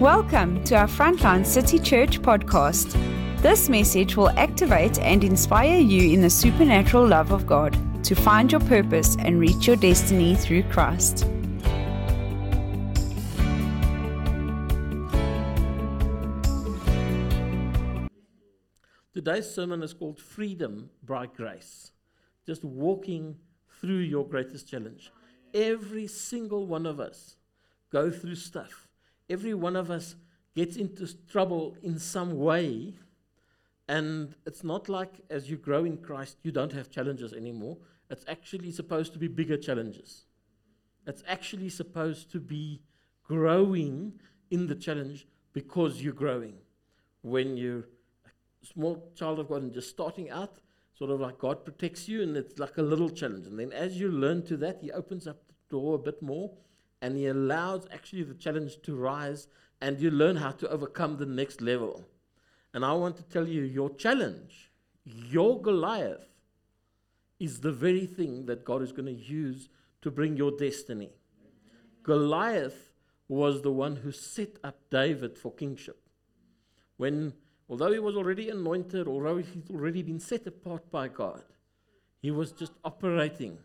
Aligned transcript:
Welcome 0.00 0.62
to 0.64 0.74
our 0.74 0.86
Frontline 0.86 1.46
City 1.46 1.78
Church 1.78 2.20
podcast. 2.20 2.92
This 3.40 3.70
message 3.70 4.14
will 4.14 4.28
activate 4.28 4.98
and 4.98 5.24
inspire 5.24 5.78
you 5.78 6.12
in 6.12 6.20
the 6.20 6.28
supernatural 6.28 7.08
love 7.08 7.32
of 7.32 7.46
God 7.46 8.04
to 8.04 8.14
find 8.14 8.52
your 8.52 8.60
purpose 8.60 9.16
and 9.18 9.40
reach 9.40 9.66
your 9.66 9.76
destiny 9.76 10.34
through 10.34 10.64
Christ. 10.64 11.20
Today's 19.14 19.50
sermon 19.50 19.82
is 19.82 19.94
called 19.94 20.20
Freedom 20.20 20.90
by 21.06 21.24
Grace. 21.24 21.92
Just 22.44 22.66
walking 22.66 23.36
through 23.80 24.00
your 24.00 24.28
greatest 24.28 24.68
challenge. 24.68 25.10
Every 25.54 26.06
single 26.06 26.66
one 26.66 26.84
of 26.84 27.00
us 27.00 27.38
go 27.90 28.10
through 28.10 28.34
stuff. 28.34 28.85
Every 29.28 29.54
one 29.54 29.76
of 29.76 29.90
us 29.90 30.16
gets 30.54 30.76
into 30.76 31.06
trouble 31.26 31.76
in 31.82 31.98
some 31.98 32.36
way. 32.38 32.94
And 33.88 34.34
it's 34.46 34.64
not 34.64 34.88
like 34.88 35.20
as 35.30 35.48
you 35.50 35.56
grow 35.56 35.84
in 35.84 35.98
Christ, 35.98 36.38
you 36.42 36.50
don't 36.50 36.72
have 36.72 36.90
challenges 36.90 37.32
anymore. 37.32 37.76
It's 38.10 38.24
actually 38.28 38.72
supposed 38.72 39.12
to 39.12 39.18
be 39.18 39.28
bigger 39.28 39.56
challenges. 39.56 40.26
It's 41.06 41.22
actually 41.28 41.68
supposed 41.68 42.32
to 42.32 42.40
be 42.40 42.82
growing 43.22 44.14
in 44.50 44.66
the 44.66 44.74
challenge 44.74 45.26
because 45.52 46.02
you're 46.02 46.12
growing. 46.12 46.54
When 47.22 47.56
you're 47.56 47.86
a 48.62 48.66
small 48.66 49.12
child 49.14 49.38
of 49.38 49.48
God 49.48 49.62
and 49.62 49.72
just 49.72 49.90
starting 49.90 50.30
out, 50.30 50.58
sort 50.94 51.10
of 51.10 51.20
like 51.20 51.38
God 51.38 51.64
protects 51.64 52.08
you, 52.08 52.22
and 52.22 52.36
it's 52.36 52.58
like 52.58 52.78
a 52.78 52.82
little 52.82 53.10
challenge. 53.10 53.46
And 53.46 53.58
then 53.58 53.72
as 53.72 54.00
you 54.00 54.10
learn 54.10 54.42
to 54.46 54.56
that, 54.58 54.78
He 54.80 54.90
opens 54.90 55.26
up 55.26 55.46
the 55.48 55.54
door 55.70 55.96
a 55.96 55.98
bit 55.98 56.22
more, 56.22 56.50
and 57.00 57.16
He 57.16 57.26
allows 57.26 57.86
actually 57.92 58.22
the 58.24 58.34
challenge 58.34 58.80
to 58.82 58.96
rise, 58.96 59.48
and 59.80 60.00
you 60.00 60.10
learn 60.10 60.36
how 60.36 60.52
to 60.52 60.68
overcome 60.68 61.16
the 61.16 61.26
next 61.26 61.60
level. 61.60 62.06
And 62.72 62.84
I 62.84 62.92
want 62.92 63.16
to 63.16 63.22
tell 63.22 63.46
you 63.46 63.62
your 63.62 63.90
challenge, 63.90 64.70
your 65.04 65.60
Goliath, 65.60 66.28
is 67.38 67.60
the 67.60 67.72
very 67.72 68.06
thing 68.06 68.46
that 68.46 68.64
God 68.64 68.82
is 68.82 68.92
going 68.92 69.06
to 69.06 69.12
use 69.12 69.68
to 70.02 70.10
bring 70.10 70.36
your 70.36 70.50
destiny. 70.50 71.10
Goliath 72.02 72.92
was 73.28 73.62
the 73.62 73.72
one 73.72 73.96
who 73.96 74.12
set 74.12 74.58
up 74.62 74.78
David 74.90 75.36
for 75.36 75.52
kingship. 75.52 76.00
When 76.96 77.34
although 77.68 77.92
he 77.92 77.98
was 77.98 78.16
already 78.16 78.48
anointed, 78.48 79.08
although 79.08 79.38
he'd 79.38 79.70
already 79.70 80.02
been 80.02 80.20
set 80.20 80.46
apart 80.46 80.90
by 80.90 81.08
God, 81.08 81.42
he 82.22 82.30
was 82.30 82.52
just 82.52 82.72
operating. 82.84 83.58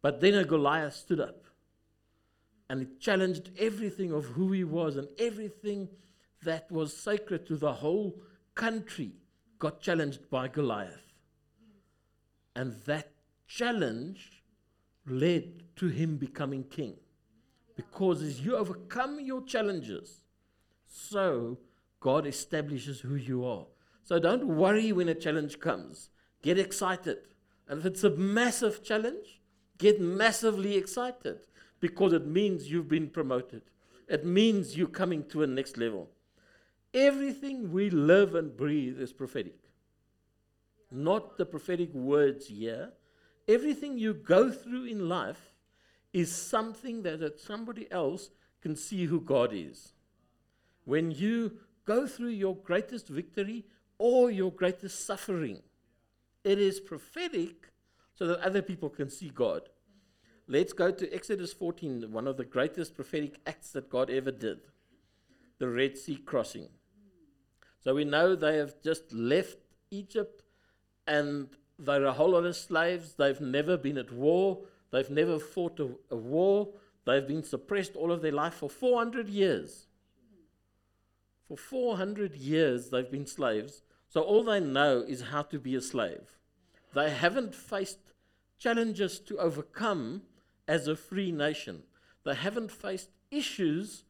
But 0.00 0.20
then 0.20 0.34
a 0.34 0.44
Goliath 0.44 0.94
stood 0.94 1.20
up 1.20 1.44
and 2.70 2.82
it 2.82 3.00
challenged 3.00 3.50
everything 3.58 4.12
of 4.12 4.24
who 4.26 4.52
he 4.52 4.64
was 4.64 4.96
and 4.96 5.08
everything 5.18 5.88
that 6.42 6.70
was 6.70 6.96
sacred 6.96 7.46
to 7.46 7.56
the 7.56 7.72
whole 7.72 8.20
country 8.54 9.12
got 9.58 9.80
challenged 9.80 10.28
by 10.30 10.48
Goliath. 10.48 11.14
And 12.54 12.74
that 12.86 13.12
challenge 13.46 14.42
led 15.06 15.62
to 15.76 15.88
him 15.88 16.16
becoming 16.16 16.64
king. 16.64 16.94
Because 17.76 18.22
as 18.22 18.40
you 18.40 18.56
overcome 18.56 19.20
your 19.20 19.42
challenges, 19.42 20.20
so 20.86 21.58
God 22.00 22.26
establishes 22.26 23.00
who 23.00 23.14
you 23.14 23.44
are. 23.44 23.66
So 24.04 24.18
don't 24.18 24.46
worry 24.46 24.92
when 24.92 25.08
a 25.08 25.14
challenge 25.14 25.60
comes. 25.60 26.10
Get 26.42 26.58
excited. 26.58 27.18
And 27.68 27.80
if 27.80 27.86
it's 27.86 28.04
a 28.04 28.10
massive 28.10 28.82
challenge, 28.82 29.40
get 29.78 30.00
massively 30.00 30.76
excited 30.76 31.38
because 31.80 32.12
it 32.12 32.26
means 32.26 32.70
you've 32.70 32.88
been 32.88 33.08
promoted. 33.08 33.62
It 34.08 34.24
means 34.24 34.76
you're 34.76 34.88
coming 34.88 35.24
to 35.28 35.42
a 35.42 35.46
next 35.46 35.76
level. 35.76 36.08
Everything 36.94 37.70
we 37.70 37.90
live 37.90 38.34
and 38.34 38.56
breathe 38.56 39.00
is 39.00 39.12
prophetic. 39.12 39.58
Not 40.90 41.36
the 41.36 41.44
prophetic 41.44 41.92
words 41.92 42.46
here. 42.46 42.90
Everything 43.46 43.98
you 43.98 44.14
go 44.14 44.50
through 44.50 44.84
in 44.84 45.08
life 45.08 45.52
is 46.12 46.34
something 46.34 47.02
that, 47.02 47.38
somebody 47.38 47.90
else 47.90 48.30
can 48.62 48.74
see 48.74 49.04
who 49.04 49.20
God 49.20 49.50
is. 49.52 49.92
When 50.84 51.10
you 51.10 51.58
go 51.88 52.06
through 52.06 52.28
your 52.28 52.54
greatest 52.54 53.08
victory 53.08 53.64
or 53.98 54.30
your 54.30 54.52
greatest 54.52 55.06
suffering. 55.06 55.60
It 56.44 56.58
is 56.58 56.80
prophetic 56.80 57.72
so 58.14 58.26
that 58.26 58.40
other 58.40 58.62
people 58.62 58.90
can 58.90 59.08
see 59.10 59.30
God. 59.30 59.62
Let's 60.50 60.72
go 60.72 60.90
to 60.90 61.14
Exodus 61.14 61.52
14, 61.52 62.10
one 62.10 62.26
of 62.26 62.38
the 62.38 62.44
greatest 62.44 62.94
prophetic 62.94 63.38
acts 63.46 63.72
that 63.72 63.90
God 63.90 64.08
ever 64.08 64.30
did 64.30 64.60
the 65.58 65.68
Red 65.68 65.98
Sea 65.98 66.16
crossing. 66.16 66.68
So 67.80 67.94
we 67.94 68.04
know 68.04 68.34
they 68.34 68.56
have 68.56 68.80
just 68.82 69.12
left 69.12 69.58
Egypt 69.90 70.42
and 71.06 71.48
they're 71.78 72.04
a 72.04 72.12
whole 72.12 72.30
lot 72.30 72.46
of 72.46 72.56
slaves. 72.56 73.14
They've 73.14 73.40
never 73.40 73.76
been 73.76 73.98
at 73.98 74.10
war, 74.10 74.60
they've 74.90 75.10
never 75.10 75.38
fought 75.38 75.80
a, 75.80 75.90
a 76.10 76.16
war, 76.16 76.68
they've 77.04 77.26
been 77.26 77.42
suppressed 77.42 77.94
all 77.94 78.10
of 78.10 78.22
their 78.22 78.32
life 78.32 78.54
for 78.54 78.70
400 78.70 79.28
years. 79.28 79.88
For 81.46 81.58
400 81.58 82.36
years, 82.36 82.88
they've 82.88 83.10
been 83.10 83.26
slaves. 83.26 83.82
So 84.08 84.22
all 84.22 84.44
they 84.44 84.60
know 84.60 85.04
is 85.06 85.22
how 85.22 85.42
to 85.42 85.58
be 85.58 85.74
a 85.74 85.82
slave. 85.82 86.38
They 86.94 87.10
haven't 87.10 87.54
faced 87.54 87.98
challenges 88.58 89.18
to 89.20 89.38
overcome 89.38 90.22
as 90.68 90.86
a 90.86 90.94
free 90.94 91.32
nation. 91.32 91.82
They 92.24 92.34
haven't 92.34 92.70
faced 92.70 93.08
issues 93.30 94.04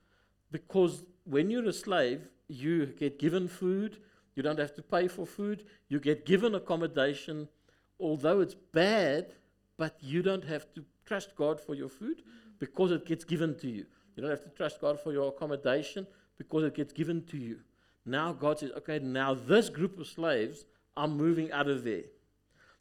because 0.50 1.04
when 1.24 1.50
you're 1.50 1.68
a 1.68 1.72
slave, 1.72 2.28
you 2.48 2.86
get 2.86 3.18
given 3.18 3.48
food, 3.48 3.98
you 4.34 4.42
don't 4.42 4.58
have 4.58 4.74
to 4.74 4.82
pay 4.82 5.08
for 5.08 5.26
food, 5.26 5.64
you 5.88 6.00
get 6.00 6.26
given 6.26 6.54
accommodation, 6.54 7.48
although 8.00 8.40
it's 8.40 8.54
bad, 8.54 9.34
but 9.76 9.96
you 10.00 10.22
don't 10.22 10.44
have 10.44 10.72
to 10.74 10.84
trust 11.06 11.36
God 11.36 11.60
for 11.60 11.74
your 11.74 11.88
food 11.88 12.22
because 12.58 12.90
it 12.90 13.06
gets 13.06 13.24
given 13.24 13.54
to 13.56 13.68
you. 13.68 13.86
You 14.16 14.22
don't 14.22 14.30
have 14.30 14.44
to 14.44 14.50
trust 14.50 14.80
God 14.80 14.98
for 15.00 15.12
your 15.12 15.28
accommodation 15.28 16.06
because 16.36 16.64
it 16.64 16.74
gets 16.74 16.92
given 16.92 17.24
to 17.26 17.36
you. 17.36 17.60
Now 18.04 18.32
God 18.32 18.58
says, 18.58 18.70
okay, 18.78 18.98
now 18.98 19.34
this 19.34 19.68
group 19.68 19.98
of 19.98 20.06
slaves 20.06 20.64
are 20.96 21.08
moving 21.08 21.52
out 21.52 21.68
of 21.68 21.84
there. 21.84 22.04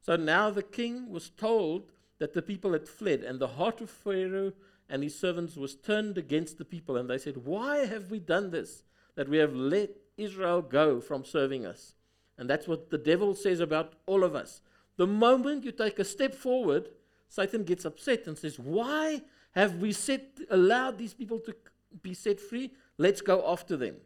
So 0.02 0.16
now 0.16 0.50
the 0.50 0.64
king 0.64 1.10
was 1.10 1.30
told 1.30 1.92
that 2.20 2.34
the 2.34 2.42
people 2.42 2.74
had 2.74 2.88
fled, 2.88 3.24
and 3.24 3.40
the 3.40 3.48
heart 3.48 3.82
of 3.82 3.90
Pharaoh 3.90 4.54
and 4.90 5.04
his 5.04 5.18
servants 5.18 5.56
was 5.56 5.76
turned 5.76 6.18
against 6.18 6.58
the 6.58 6.66
people. 6.66 6.98
And 6.98 7.10
they 7.10 7.18
said, 7.18 7.46
Why 7.46 7.86
have 7.86 8.10
we 8.10 8.20
done 8.20 8.52
this? 8.52 8.84
That 9.16 9.30
we 9.30 9.38
have 9.38 9.54
let 9.54 9.92
Israel 10.18 10.62
go 10.62 11.02
from 11.02 11.26
serving 11.26 11.66
us. 11.66 11.96
And 12.38 12.50
that's 12.50 12.68
what 12.68 12.90
the 12.90 12.98
devil 12.98 13.36
says 13.36 13.60
about 13.60 13.94
all 14.06 14.24
of 14.24 14.36
us. 14.36 14.62
The 14.98 15.08
moment 15.08 15.64
you 15.64 15.72
take 15.72 16.00
a 16.00 16.06
step 16.06 16.34
forward, 16.34 16.90
Satan 17.30 17.64
gets 17.64 17.86
upset 17.86 18.28
and 18.28 18.38
says, 18.38 18.60
Why 18.60 19.22
have 19.52 19.76
we 19.76 19.92
set, 19.92 20.40
allowed 20.50 20.98
these 20.98 21.14
people 21.14 21.40
to 21.40 21.56
be 22.02 22.14
set 22.14 22.40
free? 22.40 22.72
Let's 22.98 23.22
go 23.22 23.44
after 23.52 23.76
them. 23.76 23.98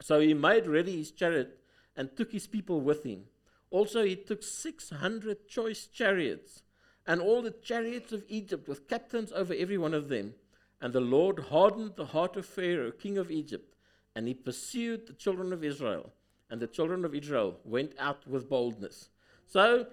So 0.00 0.20
he 0.20 0.34
made 0.34 0.66
ready 0.66 0.96
his 0.96 1.12
chariot 1.12 1.58
and 1.96 2.14
took 2.16 2.32
his 2.32 2.46
people 2.46 2.80
with 2.80 3.04
him. 3.04 3.24
Also, 3.70 4.04
he 4.04 4.16
took 4.16 4.42
600 4.42 5.48
choice 5.48 5.86
chariots 5.86 6.62
and 7.06 7.20
all 7.20 7.42
the 7.42 7.50
chariots 7.50 8.12
of 8.12 8.24
Egypt 8.28 8.68
with 8.68 8.88
captains 8.88 9.32
over 9.32 9.54
every 9.54 9.78
one 9.78 9.94
of 9.94 10.08
them. 10.08 10.34
And 10.80 10.92
the 10.92 11.00
Lord 11.00 11.38
hardened 11.50 11.96
the 11.96 12.06
heart 12.06 12.36
of 12.36 12.44
Pharaoh, 12.44 12.90
king 12.90 13.16
of 13.16 13.30
Egypt, 13.30 13.74
and 14.14 14.28
he 14.28 14.34
pursued 14.34 15.06
the 15.06 15.12
children 15.14 15.52
of 15.52 15.64
Israel. 15.64 16.12
And 16.50 16.60
the 16.60 16.66
children 16.66 17.04
of 17.04 17.14
Israel 17.14 17.58
went 17.64 17.92
out 17.98 18.26
with 18.26 18.48
boldness. 18.48 19.08
So, 19.46 19.86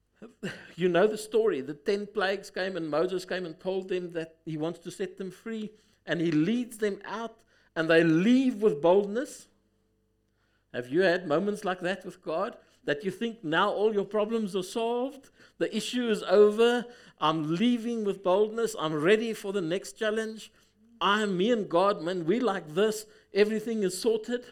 you 0.76 0.88
know 0.88 1.06
the 1.06 1.18
story. 1.18 1.60
The 1.60 1.74
ten 1.74 2.06
plagues 2.06 2.50
came, 2.50 2.76
and 2.76 2.88
Moses 2.88 3.24
came 3.24 3.46
and 3.46 3.58
told 3.60 3.88
them 3.88 4.12
that 4.12 4.36
he 4.44 4.56
wants 4.56 4.78
to 4.80 4.90
set 4.90 5.18
them 5.18 5.30
free 5.30 5.70
and 6.06 6.20
he 6.20 6.30
leads 6.30 6.78
them 6.78 7.00
out 7.04 7.36
and 7.76 7.88
they 7.88 8.02
leave 8.02 8.62
with 8.62 8.82
boldness. 8.82 9.48
Have 10.74 10.88
you 10.88 11.02
had 11.02 11.26
moments 11.26 11.64
like 11.64 11.80
that 11.80 12.04
with 12.04 12.22
God? 12.22 12.56
That 12.84 13.04
you 13.04 13.10
think 13.10 13.44
now 13.44 13.70
all 13.70 13.92
your 13.92 14.04
problems 14.04 14.56
are 14.56 14.62
solved, 14.62 15.30
the 15.58 15.74
issue 15.76 16.08
is 16.08 16.22
over, 16.22 16.86
I'm 17.20 17.54
leaving 17.54 18.04
with 18.04 18.22
boldness, 18.22 18.74
I'm 18.78 18.94
ready 18.94 19.34
for 19.34 19.52
the 19.52 19.60
next 19.60 19.98
challenge. 19.98 20.50
I'm 21.00 21.36
me 21.36 21.50
and 21.50 21.68
God, 21.68 22.02
man, 22.02 22.24
we 22.24 22.40
like 22.40 22.74
this, 22.74 23.06
everything 23.34 23.82
is 23.82 24.00
sorted. 24.00 24.44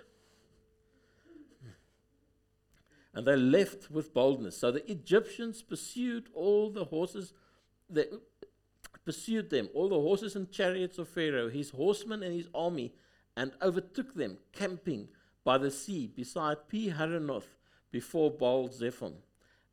And 3.14 3.26
they 3.26 3.36
left 3.36 3.90
with 3.90 4.14
boldness. 4.14 4.58
So 4.58 4.70
the 4.70 4.90
Egyptians 4.90 5.62
pursued 5.62 6.28
all 6.34 6.70
the 6.70 6.84
horses, 6.84 7.32
the, 7.88 8.20
pursued 9.04 9.50
them, 9.50 9.70
all 9.74 9.88
the 9.88 10.00
horses 10.00 10.36
and 10.36 10.50
chariots 10.52 10.98
of 10.98 11.08
Pharaoh, 11.08 11.48
his 11.48 11.70
horsemen 11.70 12.22
and 12.22 12.34
his 12.34 12.48
army, 12.54 12.92
and 13.36 13.52
overtook 13.62 14.14
them, 14.14 14.38
camping 14.52 15.08
by 15.42 15.58
the 15.58 15.70
sea 15.70 16.06
beside 16.06 16.68
Pi 16.68 16.92
Hahiroth 16.94 17.57
before 17.90 18.30
Baal 18.30 18.68
Zephon. 18.68 19.14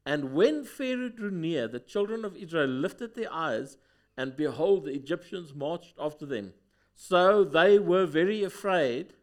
And 0.06 0.34
when 0.34 0.64
Pharaoh 0.64 1.10
drew 1.10 1.32
near, 1.32 1.68
the 1.68 1.80
children 1.80 2.24
of 2.24 2.38
Israel 2.38 2.68
lifted 2.68 3.16
their 3.16 3.32
eyes, 3.34 3.78
and 4.18 4.38
behold, 4.38 4.86
the 4.86 4.94
Egyptians 4.94 5.54
marched 5.54 5.96
after 6.00 6.26
them. 6.26 6.54
So 6.94 7.44
they 7.44 7.80
were 7.80 8.06
very 8.06 8.44
afraid, 8.44 9.14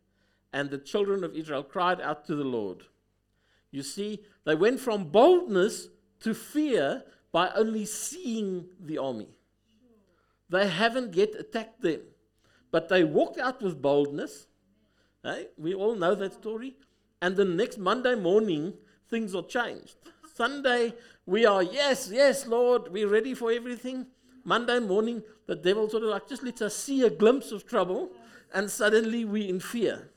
and 0.52 0.70
the 0.70 0.78
children 0.78 1.24
of 1.24 1.34
Israel 1.34 1.62
cried 1.62 2.00
out 2.00 2.26
to 2.26 2.34
the 2.34 2.44
Lord. 2.44 2.84
You 3.70 3.82
see, 3.82 4.20
they 4.44 4.54
went 4.54 4.80
from 4.80 5.04
boldness 5.04 5.88
to 6.20 6.34
fear 6.34 7.04
by 7.30 7.50
only 7.54 7.86
seeing 7.86 8.66
the 8.78 8.98
army. 8.98 9.28
They 10.50 10.68
haven't 10.68 11.14
yet 11.14 11.34
attacked 11.38 11.80
them, 11.80 12.00
but 12.70 12.88
they 12.88 13.04
walked 13.04 13.38
out 13.38 13.62
with 13.62 13.80
boldness. 13.80 14.48
Hey, 15.22 15.46
we 15.56 15.72
all 15.72 15.94
know 15.94 16.14
that 16.14 16.34
story. 16.34 16.76
And 17.22 17.36
the 17.36 17.44
next 17.44 17.78
Monday 17.78 18.16
morning, 18.16 18.74
things 19.08 19.32
are 19.36 19.44
changed. 19.44 19.94
Sunday, 20.34 20.92
we 21.24 21.46
are, 21.46 21.62
yes, 21.62 22.10
yes, 22.12 22.48
Lord, 22.48 22.92
we're 22.92 23.08
ready 23.08 23.32
for 23.32 23.52
everything. 23.52 24.06
Monday 24.44 24.80
morning, 24.80 25.22
the 25.46 25.54
devil 25.54 25.88
sort 25.88 26.02
of 26.02 26.08
like 26.08 26.28
just 26.28 26.42
lets 26.42 26.60
us 26.62 26.74
see 26.74 27.02
a 27.02 27.10
glimpse 27.10 27.52
of 27.52 27.64
trouble, 27.64 28.10
and 28.52 28.68
suddenly 28.68 29.24
we're 29.24 29.48
in 29.48 29.60
fear. 29.60 30.10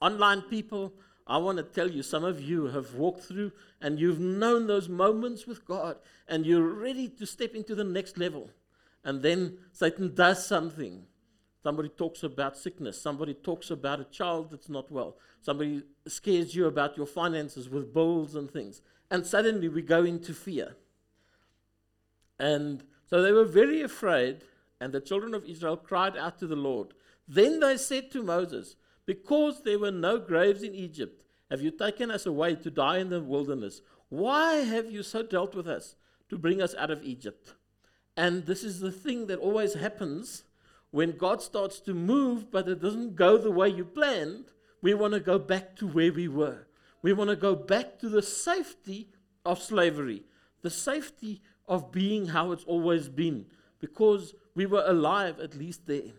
Online 0.00 0.42
people, 0.42 0.92
I 1.26 1.38
want 1.38 1.58
to 1.58 1.64
tell 1.64 1.90
you, 1.90 2.04
some 2.04 2.22
of 2.22 2.40
you 2.40 2.66
have 2.66 2.94
walked 2.94 3.24
through 3.24 3.50
and 3.80 3.98
you've 3.98 4.20
known 4.20 4.68
those 4.68 4.88
moments 4.88 5.48
with 5.48 5.64
God, 5.64 5.96
and 6.28 6.46
you're 6.46 6.62
ready 6.62 7.08
to 7.08 7.26
step 7.26 7.56
into 7.56 7.74
the 7.74 7.82
next 7.82 8.18
level. 8.18 8.50
And 9.02 9.20
then 9.20 9.58
Satan 9.72 10.14
does 10.14 10.46
something. 10.46 11.06
Somebody 11.62 11.90
talks 11.90 12.22
about 12.22 12.56
sickness. 12.56 13.00
Somebody 13.00 13.34
talks 13.34 13.70
about 13.70 14.00
a 14.00 14.04
child 14.04 14.50
that's 14.50 14.68
not 14.68 14.90
well. 14.90 15.16
Somebody 15.42 15.82
scares 16.06 16.54
you 16.54 16.66
about 16.66 16.96
your 16.96 17.06
finances 17.06 17.68
with 17.68 17.92
bills 17.92 18.34
and 18.34 18.50
things. 18.50 18.80
And 19.10 19.26
suddenly 19.26 19.68
we 19.68 19.82
go 19.82 20.04
into 20.04 20.32
fear. 20.32 20.76
And 22.38 22.82
so 23.06 23.20
they 23.20 23.32
were 23.32 23.44
very 23.44 23.82
afraid, 23.82 24.44
and 24.80 24.92
the 24.92 25.00
children 25.00 25.34
of 25.34 25.44
Israel 25.44 25.76
cried 25.76 26.16
out 26.16 26.38
to 26.38 26.46
the 26.46 26.56
Lord. 26.56 26.94
Then 27.28 27.60
they 27.60 27.76
said 27.76 28.10
to 28.12 28.22
Moses, 28.22 28.76
Because 29.04 29.62
there 29.62 29.78
were 29.78 29.90
no 29.90 30.18
graves 30.18 30.62
in 30.62 30.74
Egypt, 30.74 31.22
have 31.50 31.60
you 31.60 31.70
taken 31.70 32.10
us 32.10 32.24
away 32.24 32.54
to 32.54 32.70
die 32.70 32.98
in 32.98 33.10
the 33.10 33.20
wilderness? 33.20 33.82
Why 34.08 34.56
have 34.56 34.90
you 34.90 35.02
so 35.02 35.22
dealt 35.22 35.54
with 35.54 35.68
us 35.68 35.96
to 36.30 36.38
bring 36.38 36.62
us 36.62 36.74
out 36.76 36.90
of 36.90 37.02
Egypt? 37.02 37.54
And 38.16 38.46
this 38.46 38.64
is 38.64 38.80
the 38.80 38.92
thing 38.92 39.26
that 39.26 39.38
always 39.38 39.74
happens 39.74 40.44
when 40.90 41.16
God 41.16 41.40
starts 41.42 41.80
to 41.80 41.94
move, 41.94 42.50
but 42.50 42.68
it 42.68 42.80
doesn't 42.80 43.16
go 43.16 43.38
the 43.38 43.50
way 43.50 43.68
you 43.68 43.84
planned. 43.84 44.46
We 44.82 44.94
want 44.94 45.14
to 45.14 45.20
go 45.20 45.38
back 45.38 45.76
to 45.76 45.86
where 45.86 46.12
we 46.12 46.28
were. 46.28 46.66
We 47.02 47.12
want 47.12 47.30
to 47.30 47.36
go 47.36 47.54
back 47.54 47.98
to 48.00 48.08
the 48.08 48.22
safety 48.22 49.08
of 49.44 49.62
slavery, 49.62 50.24
the 50.62 50.70
safety 50.70 51.42
of 51.66 51.92
being 51.92 52.28
how 52.28 52.52
it's 52.52 52.64
always 52.64 53.08
been, 53.08 53.46
because 53.78 54.34
we 54.54 54.66
were 54.66 54.84
alive 54.86 55.38
at 55.40 55.54
least 55.54 55.86
there. 55.86 56.12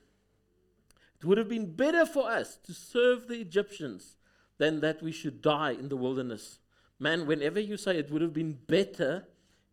It 1.19 1.25
would 1.25 1.37
have 1.37 1.49
been 1.49 1.75
better 1.75 2.05
for 2.05 2.29
us 2.29 2.57
to 2.63 2.73
serve 2.73 3.27
the 3.27 3.39
Egyptians 3.39 4.15
than 4.57 4.79
that 4.81 5.03
we 5.03 5.11
should 5.11 5.41
die 5.41 5.71
in 5.71 5.89
the 5.89 5.97
wilderness. 5.97 6.59
Man, 6.97 7.27
whenever 7.27 7.59
you 7.59 7.77
say 7.77 7.97
it 7.97 8.09
would 8.11 8.21
have 8.21 8.33
been 8.33 8.57
better 8.67 9.27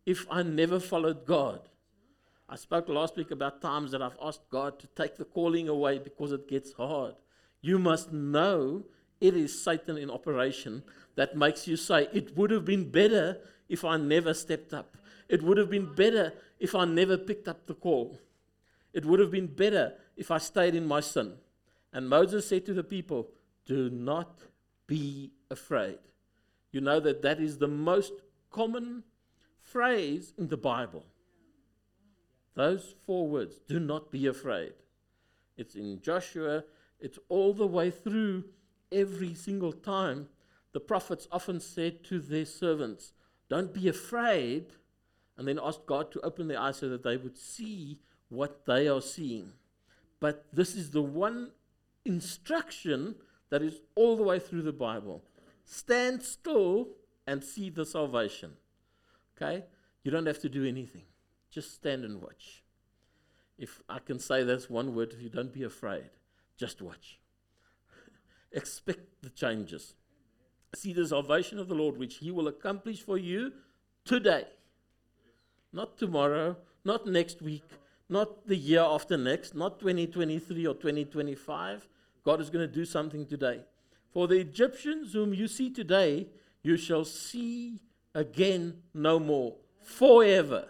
if 0.05 0.27
I 0.29 0.43
never 0.43 0.79
followed 0.79 1.25
God, 1.25 1.69
I 2.51 2.55
spoke 2.55 2.89
last 2.89 3.15
week 3.15 3.29
about 3.29 3.61
times 3.61 3.91
that 3.91 4.01
I've 4.01 4.17
asked 4.19 4.49
God 4.49 4.79
to 4.79 4.87
take 4.87 5.17
the 5.17 5.25
calling 5.25 5.69
away 5.69 5.99
because 5.99 6.31
it 6.31 6.47
gets 6.47 6.73
hard. 6.73 7.13
You 7.61 7.77
must 7.77 8.11
know 8.11 8.85
it 9.21 9.37
is 9.37 9.61
Satan 9.61 9.97
in 9.97 10.09
operation 10.09 10.81
that 11.15 11.37
makes 11.37 11.67
you 11.67 11.77
say, 11.77 12.07
It 12.11 12.35
would 12.35 12.49
have 12.49 12.65
been 12.65 12.89
better 12.89 13.37
if 13.67 13.85
I 13.85 13.97
never 13.97 14.33
stepped 14.33 14.73
up. 14.73 14.97
It 15.27 15.43
would 15.43 15.57
have 15.57 15.69
been 15.69 15.93
better 15.93 16.33
if 16.59 16.73
I 16.73 16.85
never 16.85 17.17
picked 17.17 17.47
up 17.47 17.67
the 17.67 17.75
call. 17.75 18.17
It 18.93 19.05
would 19.05 19.19
have 19.19 19.29
been 19.29 19.45
better 19.45 19.93
if 20.17 20.31
I 20.31 20.39
stayed 20.39 20.73
in 20.73 20.87
my 20.87 21.01
sin. 21.01 21.33
And 21.93 22.09
Moses 22.09 22.47
said 22.49 22.65
to 22.65 22.73
the 22.73 22.83
people, 22.83 23.29
Do 23.65 23.91
not 23.91 24.39
be 24.87 25.33
afraid. 25.51 25.99
You 26.71 26.81
know 26.81 26.99
that 26.99 27.21
that 27.21 27.39
is 27.39 27.59
the 27.59 27.67
most 27.67 28.13
common 28.49 29.03
phrase 29.61 30.33
in 30.35 30.47
the 30.47 30.57
Bible. 30.57 31.05
Those 32.59 32.93
four 33.05 33.25
words, 33.29 33.61
do 33.69 33.79
not 33.79 34.11
be 34.11 34.27
afraid. 34.27 34.73
It's 35.55 35.75
in 35.75 36.01
Joshua, 36.01 36.65
it's 36.99 37.17
all 37.29 37.53
the 37.53 37.65
way 37.65 37.89
through 37.89 38.43
every 38.91 39.33
single 39.33 39.71
time. 39.71 40.27
The 40.73 40.81
prophets 40.81 41.25
often 41.31 41.61
said 41.61 42.03
to 42.03 42.19
their 42.19 42.43
servants, 42.43 43.13
Don't 43.47 43.73
be 43.73 43.87
afraid, 43.87 44.73
and 45.37 45.47
then 45.47 45.57
asked 45.63 45.85
God 45.85 46.11
to 46.11 46.19
open 46.19 46.49
their 46.49 46.59
eyes 46.59 46.75
so 46.75 46.89
that 46.89 47.01
they 47.01 47.15
would 47.15 47.37
see 47.37 48.01
what 48.27 48.65
they 48.65 48.89
are 48.89 49.01
seeing. 49.01 49.53
But 50.19 50.45
this 50.51 50.75
is 50.75 50.91
the 50.91 51.01
one 51.01 51.51
instruction 52.03 53.15
that 53.51 53.61
is 53.61 53.79
all 53.95 54.17
the 54.17 54.23
way 54.23 54.37
through 54.37 54.63
the 54.63 54.73
Bible. 54.73 55.23
Stand 55.63 56.23
still 56.23 56.89
and 57.25 57.41
see 57.41 57.69
the 57.69 57.85
salvation. 57.85 58.57
Okay? 59.37 59.63
You 60.03 60.11
don't 60.11 60.25
have 60.25 60.41
to 60.41 60.49
do 60.49 60.65
anything. 60.65 61.03
Just 61.51 61.73
stand 61.73 62.03
and 62.03 62.21
watch. 62.21 62.63
If 63.57 63.81
I 63.89 63.99
can 63.99 64.19
say 64.19 64.43
that's 64.43 64.69
one 64.69 64.95
word, 64.95 65.13
if 65.13 65.21
you 65.21 65.29
don't 65.29 65.53
be 65.53 65.63
afraid, 65.63 66.09
just 66.57 66.81
watch. 66.81 67.19
Expect 68.51 69.21
the 69.21 69.29
changes. 69.29 69.95
See 70.75 70.93
the 70.93 71.07
salvation 71.07 71.59
of 71.59 71.67
the 71.67 71.75
Lord, 71.75 71.97
which 71.97 72.17
He 72.17 72.31
will 72.31 72.47
accomplish 72.47 73.01
for 73.01 73.17
you 73.17 73.51
today. 74.05 74.45
Not 75.73 75.97
tomorrow, 75.97 76.57
not 76.85 77.05
next 77.05 77.41
week, 77.41 77.63
not 78.07 78.47
the 78.47 78.55
year 78.55 78.81
after 78.81 79.17
next, 79.17 79.55
not 79.55 79.79
2023 79.79 80.65
or 80.65 80.73
2025. 80.73 81.87
God 82.23 82.41
is 82.41 82.49
going 82.49 82.67
to 82.67 82.73
do 82.73 82.85
something 82.85 83.25
today. 83.25 83.61
For 84.11 84.27
the 84.27 84.39
Egyptians 84.39 85.13
whom 85.13 85.33
you 85.33 85.47
see 85.47 85.69
today, 85.69 86.27
you 86.63 86.77
shall 86.77 87.05
see 87.05 87.81
again 88.15 88.81
no 88.93 89.19
more, 89.19 89.55
forever. 89.81 90.65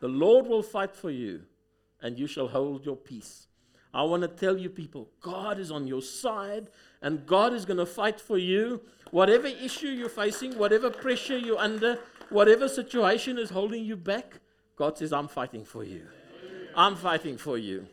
The 0.00 0.08
Lord 0.08 0.46
will 0.46 0.62
fight 0.62 0.96
for 0.96 1.10
you, 1.10 1.42
and 2.02 2.18
you 2.18 2.26
shall 2.26 2.48
hold 2.48 2.84
your 2.84 2.96
peace. 2.96 3.46
I 3.92 4.02
want 4.02 4.22
to 4.22 4.28
tell 4.28 4.56
you, 4.56 4.70
people, 4.70 5.10
God 5.20 5.58
is 5.58 5.70
on 5.70 5.86
your 5.86 6.02
side, 6.02 6.68
and 7.02 7.26
God 7.26 7.52
is 7.52 7.64
going 7.64 7.78
to 7.78 7.86
fight 7.86 8.20
for 8.20 8.38
you. 8.38 8.80
Whatever 9.10 9.48
issue 9.48 9.88
you're 9.88 10.08
facing, 10.08 10.56
whatever 10.56 10.90
pressure 10.90 11.36
you're 11.36 11.58
under, 11.58 11.98
whatever 12.30 12.68
situation 12.68 13.38
is 13.38 13.50
holding 13.50 13.84
you 13.84 13.96
back, 13.96 14.40
God 14.76 14.96
says, 14.96 15.12
I'm 15.12 15.28
fighting 15.28 15.64
for 15.64 15.84
you. 15.84 16.06
I'm 16.74 16.96
fighting 16.96 17.36
for 17.36 17.58
you. 17.58 17.86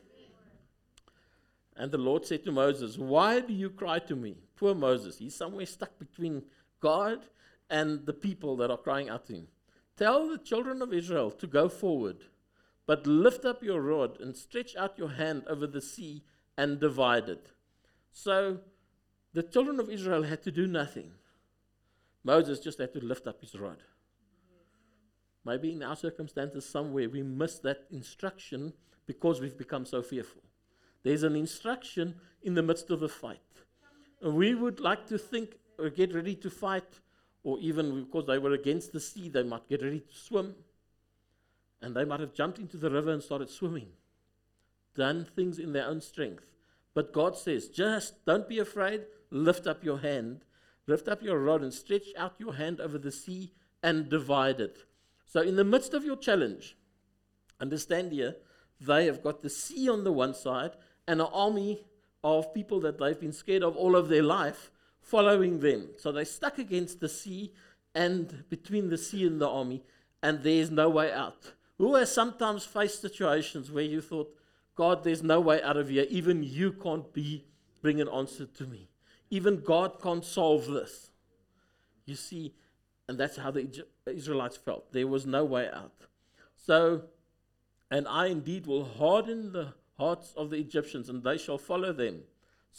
And 1.75 1.91
the 1.91 1.97
Lord 1.97 2.25
said 2.25 2.43
to 2.45 2.51
Moses, 2.51 2.97
Why 2.97 3.39
do 3.39 3.53
you 3.53 3.69
cry 3.69 3.99
to 3.99 4.15
me? 4.15 4.37
Poor 4.55 4.73
Moses. 4.73 5.17
He's 5.17 5.35
somewhere 5.35 5.65
stuck 5.65 5.97
between 5.99 6.43
God 6.79 7.25
and 7.69 8.05
the 8.05 8.13
people 8.13 8.55
that 8.57 8.71
are 8.71 8.77
crying 8.77 9.09
out 9.09 9.25
to 9.27 9.33
him. 9.33 9.47
Tell 9.97 10.29
the 10.29 10.37
children 10.37 10.81
of 10.81 10.93
Israel 10.93 11.31
to 11.31 11.47
go 11.47 11.67
forward, 11.67 12.25
but 12.85 13.07
lift 13.07 13.45
up 13.45 13.63
your 13.63 13.81
rod 13.81 14.19
and 14.21 14.35
stretch 14.35 14.75
out 14.75 14.97
your 14.97 15.09
hand 15.09 15.43
over 15.47 15.65
the 15.65 15.81
sea 15.81 16.23
and 16.55 16.79
divide 16.79 17.27
it. 17.27 17.51
So 18.11 18.59
the 19.33 19.43
children 19.43 19.79
of 19.79 19.89
Israel 19.89 20.23
had 20.23 20.43
to 20.43 20.51
do 20.51 20.67
nothing. 20.67 21.11
Moses 22.23 22.59
just 22.59 22.79
had 22.79 22.93
to 22.93 22.99
lift 23.03 23.27
up 23.27 23.41
his 23.41 23.55
rod. 23.55 23.77
Maybe 25.43 25.71
in 25.71 25.81
our 25.81 25.95
circumstances, 25.95 26.67
somewhere 26.67 27.09
we 27.09 27.23
miss 27.23 27.57
that 27.59 27.85
instruction 27.89 28.73
because 29.05 29.39
we've 29.39 29.57
become 29.57 29.85
so 29.85 30.03
fearful. 30.03 30.41
There's 31.03 31.23
an 31.23 31.35
instruction 31.35 32.15
in 32.43 32.53
the 32.53 32.61
midst 32.61 32.89
of 32.89 32.99
the 32.99 33.09
fight. 33.09 33.39
We 34.21 34.53
would 34.55 34.79
like 34.79 35.07
to 35.07 35.17
think 35.17 35.55
or 35.79 35.89
get 35.89 36.13
ready 36.13 36.35
to 36.35 36.49
fight 36.49 36.99
or 37.47 37.57
even 37.61 38.03
because 38.03 38.25
they 38.25 38.37
were 38.37 38.51
against 38.51 38.91
the 38.91 38.99
sea, 38.99 39.29
they 39.29 39.41
might 39.41 39.69
get 39.69 39.81
ready 39.81 40.01
to 40.01 40.13
swim. 40.13 40.53
And 41.81 41.95
they 41.95 42.03
might 42.03 42.19
have 42.19 42.33
jumped 42.33 42.59
into 42.59 42.75
the 42.75 42.91
river 42.91 43.09
and 43.09 43.23
started 43.23 43.49
swimming, 43.49 43.87
done 44.97 45.23
things 45.23 45.57
in 45.57 45.71
their 45.71 45.85
own 45.85 46.01
strength. 46.01 46.43
But 46.93 47.13
God 47.13 47.37
says, 47.37 47.69
just 47.69 48.25
don't 48.25 48.49
be 48.49 48.59
afraid, 48.59 49.05
lift 49.29 49.65
up 49.65 49.81
your 49.81 49.99
hand, 49.99 50.41
lift 50.87 51.07
up 51.07 51.23
your 51.23 51.39
rod, 51.39 51.61
and 51.61 51.73
stretch 51.73 52.07
out 52.17 52.33
your 52.37 52.55
hand 52.55 52.81
over 52.81 52.97
the 52.97 53.13
sea 53.13 53.53
and 53.81 54.09
divide 54.09 54.59
it. 54.59 54.79
So, 55.25 55.39
in 55.39 55.55
the 55.55 55.63
midst 55.63 55.93
of 55.93 56.03
your 56.03 56.17
challenge, 56.17 56.75
understand 57.61 58.11
here, 58.11 58.35
they 58.81 59.05
have 59.05 59.23
got 59.23 59.41
the 59.41 59.49
sea 59.49 59.87
on 59.87 60.03
the 60.03 60.11
one 60.11 60.33
side 60.33 60.71
and 61.07 61.21
an 61.21 61.29
army 61.31 61.85
of 62.25 62.53
people 62.53 62.81
that 62.81 62.99
they've 62.99 63.17
been 63.17 63.31
scared 63.31 63.63
of 63.63 63.77
all 63.77 63.95
of 63.95 64.09
their 64.09 64.23
life 64.23 64.69
following 65.07 65.59
them. 65.59 65.89
So 65.97 66.11
they're 66.11 66.25
stuck 66.25 66.59
against 66.59 66.99
the 66.99 67.09
sea 67.09 67.53
and 67.95 68.43
between 68.49 68.89
the 68.89 68.97
sea 68.97 69.25
and 69.25 69.41
the 69.41 69.49
army, 69.49 69.83
and 70.21 70.43
there's 70.43 70.69
no 70.69 70.89
way 70.89 71.11
out. 71.11 71.53
Who 71.77 71.95
has 71.95 72.13
sometimes 72.13 72.65
faced 72.65 73.01
situations 73.01 73.71
where 73.71 73.83
you 73.83 74.01
thought, 74.01 74.35
God, 74.75 75.03
there's 75.03 75.23
no 75.23 75.39
way 75.39 75.61
out 75.61 75.77
of 75.77 75.89
here. 75.89 76.05
Even 76.09 76.43
you 76.43 76.71
can't 76.71 77.11
be 77.13 77.45
bring 77.81 78.01
an 78.01 78.09
answer 78.09 78.45
to 78.45 78.65
me. 78.65 78.89
Even 79.29 79.61
God 79.61 80.01
can't 80.01 80.25
solve 80.25 80.67
this. 80.67 81.11
You 82.05 82.15
see, 82.15 82.53
and 83.07 83.17
that's 83.17 83.37
how 83.37 83.51
the 83.51 83.85
Israelites 84.05 84.57
felt. 84.57 84.91
There 84.91 85.07
was 85.07 85.25
no 85.25 85.45
way 85.45 85.69
out. 85.71 86.05
So, 86.55 87.03
and 87.89 88.07
I 88.07 88.27
indeed 88.27 88.67
will 88.67 88.85
harden 88.85 89.51
the 89.53 89.73
hearts 89.97 90.33
of 90.35 90.49
the 90.49 90.57
Egyptians, 90.57 91.09
and 91.09 91.23
they 91.23 91.37
shall 91.37 91.57
follow 91.57 91.93
them. 91.93 92.21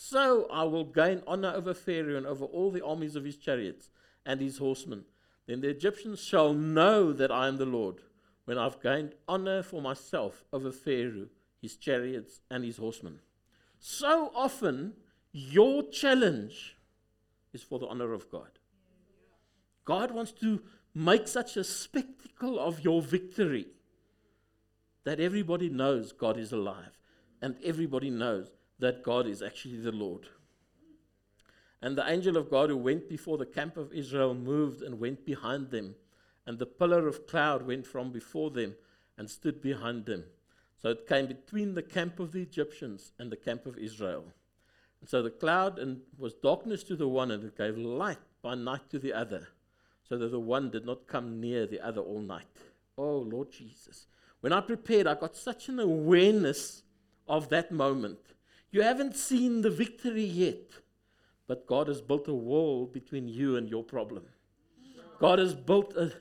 So 0.00 0.47
I 0.52 0.62
will 0.62 0.85
gain 0.85 1.25
honor 1.26 1.52
over 1.57 1.75
Pharaoh 1.75 2.17
and 2.17 2.25
over 2.25 2.45
all 2.45 2.71
the 2.71 2.85
armies 2.85 3.17
of 3.17 3.25
his 3.25 3.37
chariots 3.37 3.90
and 4.25 4.40
his 4.40 4.59
horsemen. 4.59 5.07
Then 5.49 5.61
the 5.61 5.71
Egyptians 5.71 6.21
shall 6.23 6.55
know 6.55 7.12
that 7.12 7.33
I 7.33 7.49
am 7.49 7.57
the 7.57 7.67
Lord, 7.67 7.97
when 8.45 8.59
I've 8.59 8.81
gained 8.81 9.17
honor 9.26 9.61
for 9.61 9.83
myself 9.83 10.45
over 10.52 10.71
Pharaoh, 10.71 11.26
his 11.61 11.75
chariots, 11.75 12.38
and 12.49 12.62
his 12.62 12.76
horsemen. 12.76 13.19
So 13.81 14.31
often, 14.37 14.93
your 15.33 15.83
challenge 15.90 16.76
is 17.52 17.64
for 17.64 17.81
the 17.81 17.88
honor 17.88 18.12
of 18.12 18.31
God. 18.31 18.61
God 19.85 20.12
wants 20.12 20.31
to 20.40 20.62
make 20.95 21.26
such 21.26 21.57
a 21.57 21.64
spectacle 21.64 22.61
of 22.61 22.85
your 22.85 23.02
victory 23.02 23.67
that 25.02 25.19
everybody 25.19 25.69
knows 25.69 26.12
God 26.12 26.38
is 26.38 26.52
alive 26.52 26.97
and 27.43 27.57
everybody 27.64 28.11
knows 28.11 28.52
that 28.78 29.02
God 29.02 29.26
is 29.26 29.42
actually 29.42 29.78
the 29.78 29.92
Lord. 29.92 30.26
And 31.80 31.97
the 31.97 32.11
angel 32.11 32.37
of 32.37 32.50
God 32.50 32.70
who 32.70 32.76
went 32.76 33.08
before 33.08 33.38
the 33.38 33.47
camp 33.47 33.76
of 33.76 33.92
Israel 33.92 34.35
moved 34.35 34.82
and 34.82 34.99
went 34.99 35.25
behind 35.25 35.70
them, 35.70 35.94
and 36.47 36.58
the 36.58 36.66
pillar 36.66 37.06
of 37.06 37.26
cloud 37.26 37.66
went 37.66 37.87
from 37.87 38.11
before 38.11 38.50
them 38.50 38.75
and 39.16 39.30
stood 39.30 39.61
behind 39.61 40.06
them. 40.06 40.25
So 40.80 40.90
it 40.90 41.08
came 41.08 41.26
between 41.26 41.75
the 41.75 41.82
camp 41.82 42.20
of 42.20 42.32
the 42.32 42.42
Egyptians 42.42 43.12
and 43.18 43.30
the 43.30 43.37
camp 43.37 43.66
of 43.66 43.78
Israel. 43.78 44.25
And 45.00 45.08
so 45.08 45.23
the 45.23 45.30
cloud 45.30 45.78
and 45.78 46.00
was 46.16 46.35
darkness 46.35 46.82
to 46.85 46.97
the 46.97 47.08
one, 47.08 47.30
and 47.30 47.44
it 47.44 47.56
gave 47.56 47.76
light 47.76 48.18
by 48.42 48.54
night 48.54 48.88
to 48.90 48.99
the 48.99 49.12
other, 49.12 49.49
so 50.08 50.16
that 50.18 50.30
the 50.30 50.40
one 50.40 50.70
did 50.70 50.87
not 50.87 51.06
come 51.06 51.40
near 51.40 51.66
the 51.66 51.80
other 51.80 52.00
all 52.00 52.20
night. 52.20 52.47
Oh, 52.97 53.18
Lord 53.18 53.52
Jesus. 53.52 54.06
When 54.40 54.52
I 54.52 54.61
prepared, 54.61 55.06
I 55.06 55.14
got 55.14 55.37
such 55.37 55.68
an 55.68 55.78
awareness 55.78 56.82
of 57.28 57.49
that 57.50 57.70
moment. 57.70 58.18
You 58.71 58.83
haven't 58.83 59.17
seen 59.17 59.63
the 59.63 59.71
victory 59.71 60.25
yet, 60.25 60.73
but 61.47 61.67
God 61.67 61.89
has 61.89 62.01
built 62.01 62.29
a 62.29 62.35
wall 62.35 62.87
between 62.87 63.29
you 63.29 63.57
and 63.57 63.69
your 63.69 63.83
problem. 63.83 64.25
God 65.19 65.39
has 65.39 65.55
built 65.55 65.97
a 65.97 66.13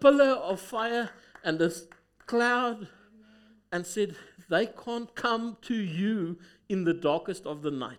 pillar 0.00 0.32
of 0.34 0.60
fire 0.60 1.10
and 1.44 1.60
a 1.62 1.70
cloud 2.26 2.88
and 3.72 3.86
said, 3.86 4.16
They 4.48 4.66
can't 4.66 5.14
come 5.14 5.56
to 5.62 5.74
you 5.74 6.38
in 6.68 6.84
the 6.84 6.94
darkest 6.94 7.46
of 7.46 7.62
the 7.62 7.70
night. 7.70 7.98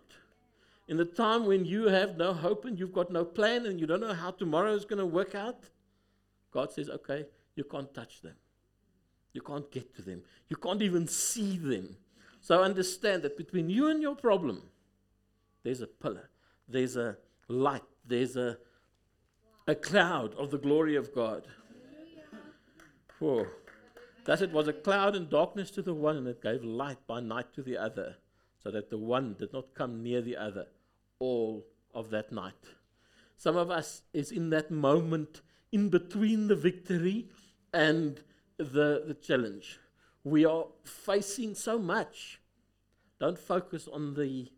In 0.87 0.97
the 0.97 1.05
time 1.05 1.45
when 1.45 1.65
you 1.65 1.87
have 1.87 2.17
no 2.17 2.33
hope 2.33 2.65
and 2.65 2.79
you've 2.79 2.93
got 2.93 3.11
no 3.11 3.25
plan 3.25 3.65
and 3.65 3.79
you 3.79 3.87
don't 3.87 4.01
know 4.01 4.13
how 4.13 4.31
tomorrow 4.31 4.73
is 4.73 4.85
going 4.85 4.99
to 4.99 5.05
work 5.05 5.35
out, 5.35 5.63
God 6.51 6.71
says, 6.71 6.89
Okay, 6.89 7.25
you 7.55 7.63
can't 7.63 7.93
touch 7.93 8.21
them. 8.21 8.35
You 9.33 9.41
can't 9.41 9.69
get 9.71 9.95
to 9.95 10.01
them. 10.01 10.23
You 10.49 10.55
can't 10.57 10.81
even 10.81 11.07
see 11.07 11.57
them. 11.57 11.97
So 12.47 12.63
understand 12.63 13.23
that 13.23 13.35
between 13.35 13.69
you 13.69 13.89
and 13.89 14.01
your 14.01 14.15
problem, 14.15 14.69
there's 15.63 15.81
a 15.81 15.87
pillar, 15.87 16.29
there's 16.65 16.95
a 16.95 17.17
light, 17.49 17.83
there's 18.05 18.37
a, 18.37 18.57
a 19.67 19.75
cloud 19.75 20.33
of 20.35 20.49
the 20.51 20.57
glory 20.57 20.95
of 20.95 21.13
God. 21.13 21.45
Whoa. 23.19 23.47
Thus 24.23 24.39
it 24.39 24.53
was 24.53 24.69
a 24.69 24.71
cloud 24.71 25.13
and 25.13 25.29
darkness 25.29 25.69
to 25.71 25.81
the 25.81 25.93
one, 25.93 26.15
and 26.15 26.25
it 26.25 26.41
gave 26.41 26.63
light 26.63 27.05
by 27.05 27.19
night 27.19 27.51
to 27.55 27.61
the 27.61 27.77
other, 27.77 28.15
so 28.63 28.71
that 28.71 28.89
the 28.89 28.97
one 28.97 29.35
did 29.37 29.51
not 29.51 29.73
come 29.73 30.01
near 30.01 30.21
the 30.21 30.37
other 30.37 30.67
all 31.19 31.65
of 31.93 32.11
that 32.11 32.31
night. 32.31 32.63
Some 33.35 33.57
of 33.57 33.69
us 33.69 34.03
is 34.13 34.31
in 34.31 34.51
that 34.51 34.71
moment 34.71 35.41
in 35.73 35.89
between 35.89 36.47
the 36.47 36.55
victory 36.55 37.27
and 37.73 38.21
the, 38.57 39.03
the 39.05 39.17
challenge. 39.21 39.81
We 40.27 40.43
are 40.43 40.65
facing 40.83 41.55
so 41.55 41.79
much. 41.79 42.41
Don't 43.17 43.39
focus 43.39 43.87
on 43.87 44.13
the 44.13 44.51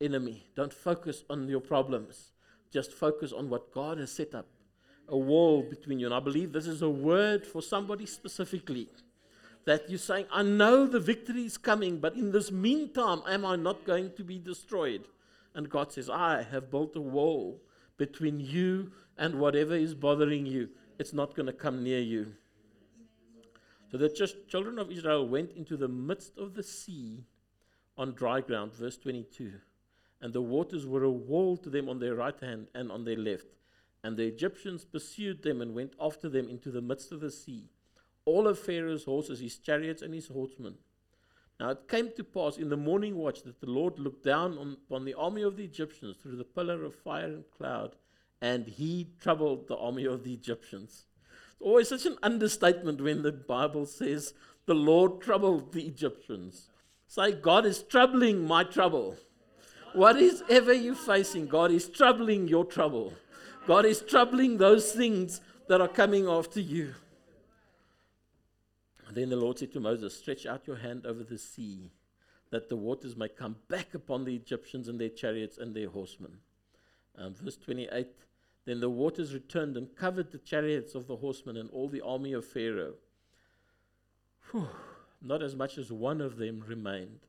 enemy. 0.00 0.46
Don't 0.54 0.72
focus 0.72 1.24
on 1.28 1.48
your 1.48 1.60
problems. 1.60 2.30
Just 2.72 2.92
focus 2.92 3.32
on 3.32 3.50
what 3.50 3.72
God 3.72 3.98
has 3.98 4.12
set 4.12 4.32
up 4.32 4.46
a 5.08 5.18
wall 5.18 5.64
between 5.68 5.98
you. 5.98 6.06
And 6.06 6.14
I 6.14 6.20
believe 6.20 6.52
this 6.52 6.68
is 6.68 6.82
a 6.82 6.88
word 6.88 7.44
for 7.44 7.60
somebody 7.60 8.06
specifically. 8.06 8.88
That 9.64 9.90
you're 9.90 9.98
saying, 9.98 10.26
I 10.32 10.44
know 10.44 10.86
the 10.86 11.00
victory 11.00 11.46
is 11.46 11.58
coming, 11.58 11.98
but 11.98 12.14
in 12.14 12.30
this 12.30 12.52
meantime, 12.52 13.22
am 13.26 13.44
I 13.44 13.56
not 13.56 13.84
going 13.84 14.12
to 14.16 14.22
be 14.22 14.38
destroyed? 14.38 15.08
And 15.52 15.68
God 15.68 15.90
says, 15.92 16.08
I 16.08 16.44
have 16.44 16.70
built 16.70 16.94
a 16.94 17.00
wall 17.00 17.60
between 17.96 18.38
you 18.38 18.92
and 19.18 19.40
whatever 19.40 19.74
is 19.74 19.94
bothering 19.94 20.46
you. 20.46 20.68
It's 21.00 21.12
not 21.12 21.34
going 21.34 21.46
to 21.46 21.52
come 21.52 21.82
near 21.82 22.00
you. 22.00 22.34
So 23.92 23.98
the 23.98 24.08
ch- 24.08 24.48
children 24.48 24.78
of 24.78 24.90
Israel 24.90 25.28
went 25.28 25.52
into 25.52 25.76
the 25.76 25.86
midst 25.86 26.38
of 26.38 26.54
the 26.54 26.62
sea 26.62 27.26
on 27.98 28.14
dry 28.14 28.40
ground, 28.40 28.72
verse 28.72 28.96
22. 28.96 29.52
And 30.22 30.32
the 30.32 30.40
waters 30.40 30.86
were 30.86 31.04
a 31.04 31.10
wall 31.10 31.58
to 31.58 31.68
them 31.68 31.90
on 31.90 31.98
their 31.98 32.14
right 32.14 32.40
hand 32.40 32.68
and 32.74 32.90
on 32.90 33.04
their 33.04 33.18
left. 33.18 33.58
And 34.02 34.16
the 34.16 34.24
Egyptians 34.24 34.86
pursued 34.86 35.42
them 35.42 35.60
and 35.60 35.74
went 35.74 35.92
after 36.00 36.30
them 36.30 36.48
into 36.48 36.70
the 36.70 36.80
midst 36.80 37.12
of 37.12 37.20
the 37.20 37.30
sea. 37.30 37.68
All 38.24 38.48
of 38.48 38.58
Pharaoh's 38.58 39.04
horses, 39.04 39.40
his 39.40 39.58
chariots, 39.58 40.00
and 40.00 40.14
his 40.14 40.28
horsemen. 40.28 40.76
Now 41.60 41.70
it 41.70 41.86
came 41.86 42.12
to 42.16 42.24
pass 42.24 42.56
in 42.56 42.70
the 42.70 42.78
morning 42.78 43.16
watch 43.16 43.42
that 43.42 43.60
the 43.60 43.70
Lord 43.70 43.98
looked 43.98 44.24
down 44.24 44.56
on, 44.56 44.78
upon 44.88 45.04
the 45.04 45.14
army 45.14 45.42
of 45.42 45.58
the 45.58 45.64
Egyptians 45.64 46.16
through 46.16 46.36
the 46.36 46.44
pillar 46.44 46.82
of 46.82 46.94
fire 46.94 47.26
and 47.26 47.44
cloud, 47.50 47.96
and 48.40 48.66
he 48.66 49.10
troubled 49.20 49.68
the 49.68 49.76
army 49.76 50.06
of 50.06 50.24
the 50.24 50.32
Egyptians 50.32 51.04
always 51.60 51.88
such 51.88 52.06
an 52.06 52.16
understatement 52.22 53.00
when 53.00 53.22
the 53.22 53.32
Bible 53.32 53.86
says 53.86 54.34
the 54.66 54.74
Lord 54.74 55.20
troubled 55.20 55.72
the 55.72 55.86
Egyptians. 55.86 56.68
Say, 57.06 57.32
God 57.32 57.66
is 57.66 57.82
troubling 57.82 58.46
my 58.46 58.64
trouble. 58.64 59.16
What 59.92 60.16
is 60.16 60.42
ever 60.48 60.72
you 60.72 60.94
facing, 60.94 61.46
God 61.46 61.70
is 61.70 61.88
troubling 61.88 62.48
your 62.48 62.64
trouble. 62.64 63.12
God 63.66 63.84
is 63.84 64.00
troubling 64.00 64.56
those 64.56 64.92
things 64.92 65.40
that 65.68 65.80
are 65.80 65.88
coming 65.88 66.26
after 66.26 66.60
you. 66.60 66.94
And 69.06 69.16
then 69.16 69.28
the 69.28 69.36
Lord 69.36 69.58
said 69.58 69.72
to 69.74 69.80
Moses, 69.80 70.16
Stretch 70.16 70.46
out 70.46 70.66
your 70.66 70.76
hand 70.76 71.04
over 71.04 71.22
the 71.22 71.36
sea, 71.36 71.90
that 72.50 72.68
the 72.68 72.76
waters 72.76 73.14
may 73.14 73.28
come 73.28 73.56
back 73.68 73.94
upon 73.94 74.24
the 74.24 74.34
Egyptians 74.34 74.88
and 74.88 74.98
their 74.98 75.10
chariots 75.10 75.58
and 75.58 75.74
their 75.74 75.90
horsemen. 75.90 76.38
Um, 77.18 77.34
verse 77.34 77.58
28 77.58 78.06
then 78.64 78.80
the 78.80 78.90
waters 78.90 79.34
returned 79.34 79.76
and 79.76 79.96
covered 79.96 80.30
the 80.30 80.38
chariots 80.38 80.94
of 80.94 81.06
the 81.06 81.16
horsemen 81.16 81.56
and 81.56 81.68
all 81.70 81.88
the 81.88 82.00
army 82.00 82.32
of 82.32 82.44
Pharaoh. 82.44 82.94
Whew, 84.50 84.68
not 85.20 85.42
as 85.42 85.56
much 85.56 85.78
as 85.78 85.90
one 85.90 86.20
of 86.20 86.36
them 86.36 86.62
remained. 86.66 87.20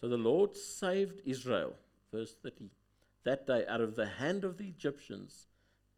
So 0.00 0.08
the 0.08 0.16
Lord 0.16 0.56
saved 0.56 1.22
Israel, 1.24 1.74
verse 2.12 2.34
30, 2.42 2.70
that 3.24 3.46
day 3.46 3.64
out 3.68 3.80
of 3.80 3.94
the 3.94 4.06
hand 4.06 4.44
of 4.44 4.58
the 4.58 4.66
Egyptians. 4.66 5.46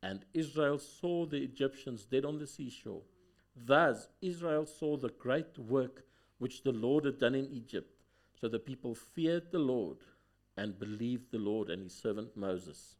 And 0.02 0.24
Israel 0.34 0.78
saw 0.78 1.24
the 1.24 1.42
Egyptians 1.42 2.04
dead 2.04 2.24
on 2.24 2.38
the 2.38 2.46
seashore. 2.46 3.02
Thus 3.56 4.08
Israel 4.20 4.66
saw 4.66 4.96
the 4.96 5.08
great 5.08 5.58
work 5.58 6.04
which 6.38 6.62
the 6.62 6.72
Lord 6.72 7.04
had 7.04 7.18
done 7.18 7.34
in 7.34 7.48
Egypt. 7.50 8.02
So 8.40 8.48
the 8.48 8.58
people 8.58 8.94
feared 8.94 9.50
the 9.50 9.58
Lord 9.58 9.98
and 10.56 10.78
believed 10.78 11.30
the 11.30 11.38
Lord 11.38 11.70
and 11.70 11.82
his 11.82 11.94
servant 11.94 12.36
Moses. 12.36 12.96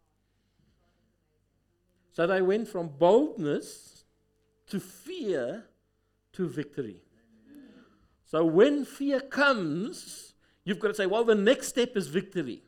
So 2.15 2.29
they 2.29 2.41
went 2.41 2.69
from 2.69 2.89
boldness 2.89 4.05
to 4.69 4.79
fear 4.79 5.65
to 6.35 6.49
victory. 6.49 7.03
So 8.25 8.45
when 8.45 8.85
fear 8.85 9.21
comes, 9.21 10.35
you've 10.63 10.79
got 10.79 10.89
to 10.89 10.95
say, 10.95 11.07
well, 11.07 11.25
the 11.25 11.35
next 11.35 11.69
step 11.69 11.97
is 11.97 12.07
victory. 12.07 12.63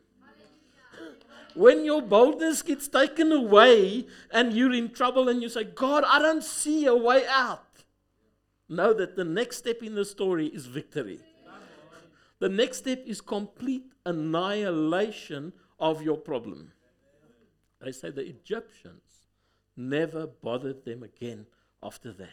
When 1.55 1.85
your 1.85 2.03
boldness 2.03 2.61
gets 2.63 2.89
taken 2.89 3.31
away 3.33 4.07
and 4.33 4.53
you're 4.53 4.75
in 4.75 4.91
trouble 4.91 5.29
and 5.29 5.41
you 5.41 5.49
say, 5.49 5.63
God, 5.63 6.03
I 6.05 6.19
don't 6.19 6.45
see 6.45 6.87
a 6.87 6.95
way 6.95 7.25
out, 7.29 7.85
know 8.69 8.93
that 8.93 9.15
the 9.17 9.25
next 9.25 9.59
step 9.59 9.81
in 9.83 9.95
the 9.95 10.05
story 10.05 10.49
is 10.49 10.67
victory. 10.67 11.21
The 12.41 12.49
next 12.49 12.79
step 12.79 13.05
is 13.07 13.21
complete 13.21 13.85
annihilation 14.05 15.53
of 15.79 16.03
your 16.03 16.17
problem. 16.19 16.73
They 17.81 17.93
say 17.93 18.11
the 18.11 18.27
Egyptians 18.27 19.06
never 19.77 20.27
bothered 20.27 20.85
them 20.85 21.03
again 21.03 21.47
after 21.83 22.13
that. 22.13 22.29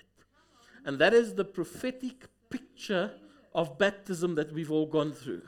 And 0.86 1.00
that 1.00 1.14
is 1.14 1.36
the 1.36 1.46
prophetic 1.46 2.26
picture 2.50 3.12
of 3.54 3.78
baptism 3.78 4.36
that 4.36 4.54
we've 4.54 4.72
all 4.72 4.86
gone 4.86 5.12
through. 5.12 5.44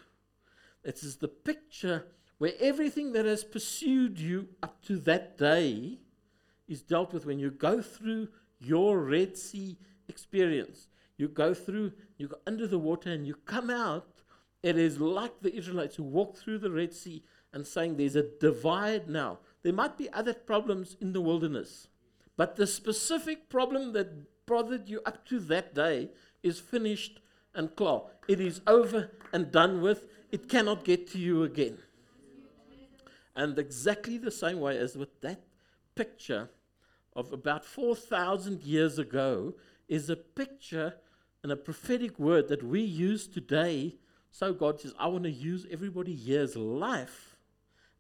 It 0.84 1.04
is 1.04 1.18
the 1.18 1.28
picture 1.28 2.06
where 2.38 2.54
everything 2.60 3.14
that 3.14 3.26
has 3.26 3.44
pursued 3.44 4.20
you 4.20 4.50
up 4.62 4.84
to 4.86 4.98
that 4.98 5.38
day 5.38 6.00
is 6.68 6.82
dealt 6.82 7.14
with 7.14 7.26
when 7.26 7.40
you 7.40 7.52
go 7.52 7.82
through 7.82 8.28
your 8.60 9.00
Red 9.00 9.38
Sea 9.38 9.78
experience. 10.08 10.88
You 11.18 11.28
go 11.28 11.54
through, 11.54 11.94
you 12.18 12.28
go 12.28 12.38
under 12.46 12.68
the 12.68 12.80
water, 12.80 13.12
and 13.12 13.26
you 13.26 13.36
come 13.46 13.70
out. 13.70 14.24
It 14.64 14.78
is 14.78 15.00
like 15.00 15.42
the 15.42 15.56
Israelites 15.56 15.96
who 15.96 16.04
walked 16.04 16.38
through 16.38 16.60
the 16.60 16.72
Red 16.72 16.94
Sea 16.94 17.24
and 17.54 17.66
saying 17.66 17.96
there's 17.96 18.16
a 18.16 18.30
divide 18.40 19.08
now. 19.10 19.40
There 19.66 19.74
might 19.74 19.98
be 19.98 20.14
other 20.14 20.36
problems 20.36 20.96
in 21.02 21.12
the 21.12 21.22
wilderness, 21.22 21.88
but 22.38 22.56
the 22.56 22.68
specific 22.68 23.50
problem 23.50 23.94
that 23.94 24.46
bothered 24.46 24.88
you 24.88 25.02
up 25.08 25.26
to 25.30 25.40
that 25.40 25.74
day 25.74 26.12
is 26.44 26.60
finished 26.60 27.20
and 27.56 27.76
claw. 27.76 28.12
It 28.28 28.40
is 28.40 28.62
over 28.68 29.10
and 29.34 29.52
done 29.52 29.82
with. 29.82 30.06
It 30.32 30.48
cannot 30.50 30.86
get 30.86 31.10
to 31.14 31.18
you 31.18 31.42
again. 31.42 31.80
And 33.36 33.58
exactly 33.58 34.20
the 34.20 34.30
same 34.30 34.60
way 34.60 34.78
as 34.78 34.96
with 34.96 35.20
that 35.22 35.42
picture 35.96 36.52
of 37.16 37.34
about 37.34 37.66
4,000 37.66 38.62
years 38.62 39.00
ago 39.00 39.56
is 39.88 40.12
a 40.12 40.16
picture 40.16 40.94
and 41.42 41.52
a 41.52 41.56
prophetic 41.56 42.20
word 42.20 42.50
that 42.50 42.62
we 42.62 42.82
use 42.82 43.28
today. 43.28 43.96
So 44.30 44.54
God 44.54 44.80
says, 44.80 44.94
I 45.00 45.08
want 45.08 45.24
to 45.24 45.32
use 45.32 45.66
everybody 45.72 46.14
here's 46.14 46.56
life 46.56 47.36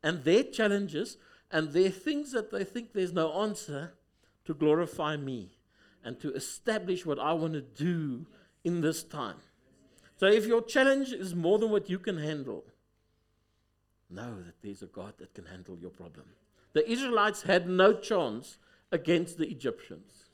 and 0.03 0.24
their 0.24 0.43
challenges 0.43 1.17
and 1.52 1.72
their 1.72 1.90
things 1.90 2.32
that 2.32 2.52
they 2.52 2.64
think 2.64 2.94
there's 2.94 3.14
no 3.14 3.32
answer 3.42 3.94
to 4.46 4.54
glorify 4.54 5.16
me 5.16 5.58
and 6.04 6.20
to 6.20 6.34
establish 6.34 7.06
what 7.06 7.20
I 7.20 7.34
want 7.34 7.54
to 7.54 7.62
do 7.62 8.28
in 8.64 8.82
this 8.82 9.04
time. 9.04 9.38
So 10.18 10.28
if 10.28 10.46
your 10.46 10.62
challenge 10.62 11.12
is 11.12 11.36
more 11.36 11.60
than 11.60 11.72
what 11.72 11.90
you 11.90 12.00
can 12.00 12.18
handle, 12.18 12.64
know 14.10 14.42
that 14.42 14.62
there's 14.62 14.82
a 14.82 14.88
God 14.88 15.14
that 15.18 15.34
can 15.34 15.46
handle 15.46 15.78
your 15.80 15.90
problem. 15.90 16.25
The 16.74 16.90
Israelites 16.90 17.44
had 17.44 17.68
no 17.68 17.94
chance 17.94 18.58
against 18.92 19.38
the 19.38 19.48
Egyptians. 19.48 20.30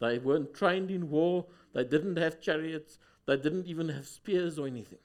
They 0.00 0.18
weren't 0.18 0.54
trained 0.54 0.90
in 0.90 1.10
war, 1.10 1.46
they 1.74 1.84
didn't 1.84 2.16
have 2.16 2.40
chariots, 2.40 2.98
they 3.26 3.36
didn't 3.36 3.66
even 3.66 3.88
have 3.88 4.06
spears 4.06 4.58
or 4.58 4.66
anything. 4.66 4.98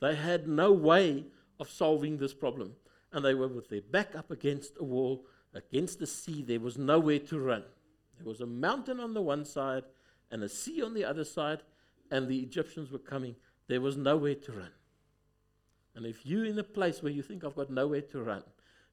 They 0.00 0.14
had 0.14 0.48
no 0.48 0.72
way 0.72 1.24
of 1.60 1.70
solving 1.70 2.18
this 2.18 2.34
problem. 2.34 2.74
And 3.12 3.24
they 3.24 3.34
were 3.34 3.48
with 3.48 3.68
their 3.68 3.82
back 3.82 4.14
up 4.14 4.30
against 4.30 4.72
a 4.78 4.84
wall, 4.84 5.26
against 5.54 5.98
the 5.98 6.06
sea. 6.06 6.42
There 6.42 6.60
was 6.60 6.78
nowhere 6.78 7.18
to 7.18 7.38
run. 7.38 7.64
There 8.18 8.26
was 8.26 8.40
a 8.40 8.46
mountain 8.46 9.00
on 9.00 9.14
the 9.14 9.22
one 9.22 9.44
side 9.44 9.84
and 10.30 10.42
a 10.42 10.48
sea 10.48 10.82
on 10.82 10.94
the 10.94 11.04
other 11.04 11.24
side, 11.24 11.62
and 12.10 12.26
the 12.26 12.38
Egyptians 12.38 12.90
were 12.90 12.98
coming. 12.98 13.36
There 13.68 13.80
was 13.80 13.96
nowhere 13.96 14.34
to 14.34 14.52
run. 14.52 14.70
And 15.94 16.06
if 16.06 16.24
you're 16.24 16.46
in 16.46 16.58
a 16.58 16.64
place 16.64 17.02
where 17.02 17.12
you 17.12 17.22
think 17.22 17.44
I've 17.44 17.54
got 17.54 17.70
nowhere 17.70 18.00
to 18.00 18.22
run, 18.22 18.42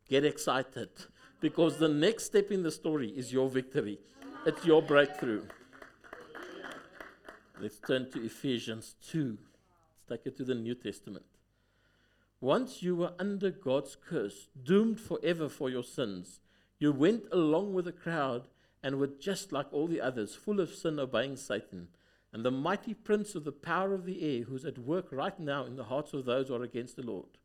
get 0.08 0.26
excited 0.26 0.90
because 1.40 1.78
the 1.78 1.88
next 1.88 2.26
step 2.26 2.52
in 2.52 2.64
the 2.64 2.72
story 2.72 3.10
is 3.10 3.32
your 3.32 3.50
victory, 3.50 4.00
it's 4.46 4.66
your 4.66 4.82
breakthrough. 4.82 5.44
Let's 7.62 7.80
turn 7.80 8.10
to 8.12 8.26
Ephesians 8.26 8.96
2. 9.10 9.38
Let's 10.10 10.24
take 10.24 10.32
it 10.32 10.38
to 10.38 10.44
the 10.46 10.56
New 10.56 10.76
Testament. 10.76 11.26
Once 12.42 12.82
you 12.82 12.96
were 12.96 13.14
under 13.20 13.52
God's 13.52 13.96
curse, 13.96 14.48
doomed 14.64 15.00
forever 15.00 15.50
for 15.50 15.70
your 15.70 15.84
sins, 15.84 16.40
you 16.80 16.92
went 16.92 17.24
along 17.32 17.74
with 17.74 17.86
the 17.86 17.92
crowd 17.92 18.48
and 18.82 18.98
were 18.98 19.08
just 19.08 19.52
like 19.52 19.68
all 19.72 19.88
the 19.88 20.00
others, 20.00 20.36
full 20.36 20.60
of 20.60 20.74
sin, 20.74 21.00
obeying 21.00 21.36
Satan 21.36 21.90
and 22.32 22.46
the 22.46 22.52
mighty 22.52 22.94
prince 22.94 23.36
of 23.36 23.44
the 23.44 23.52
power 23.52 23.94
of 23.94 24.06
the 24.06 24.22
air, 24.22 24.44
who's 24.44 24.66
at 24.66 24.78
work 24.78 25.08
right 25.12 25.40
now 25.40 25.66
in 25.66 25.76
the 25.76 25.86
hearts 25.86 26.14
of 26.14 26.26
those 26.26 26.48
who 26.48 26.56
are 26.56 26.64
against 26.64 26.96
the 26.96 27.02
Lord. 27.02 27.38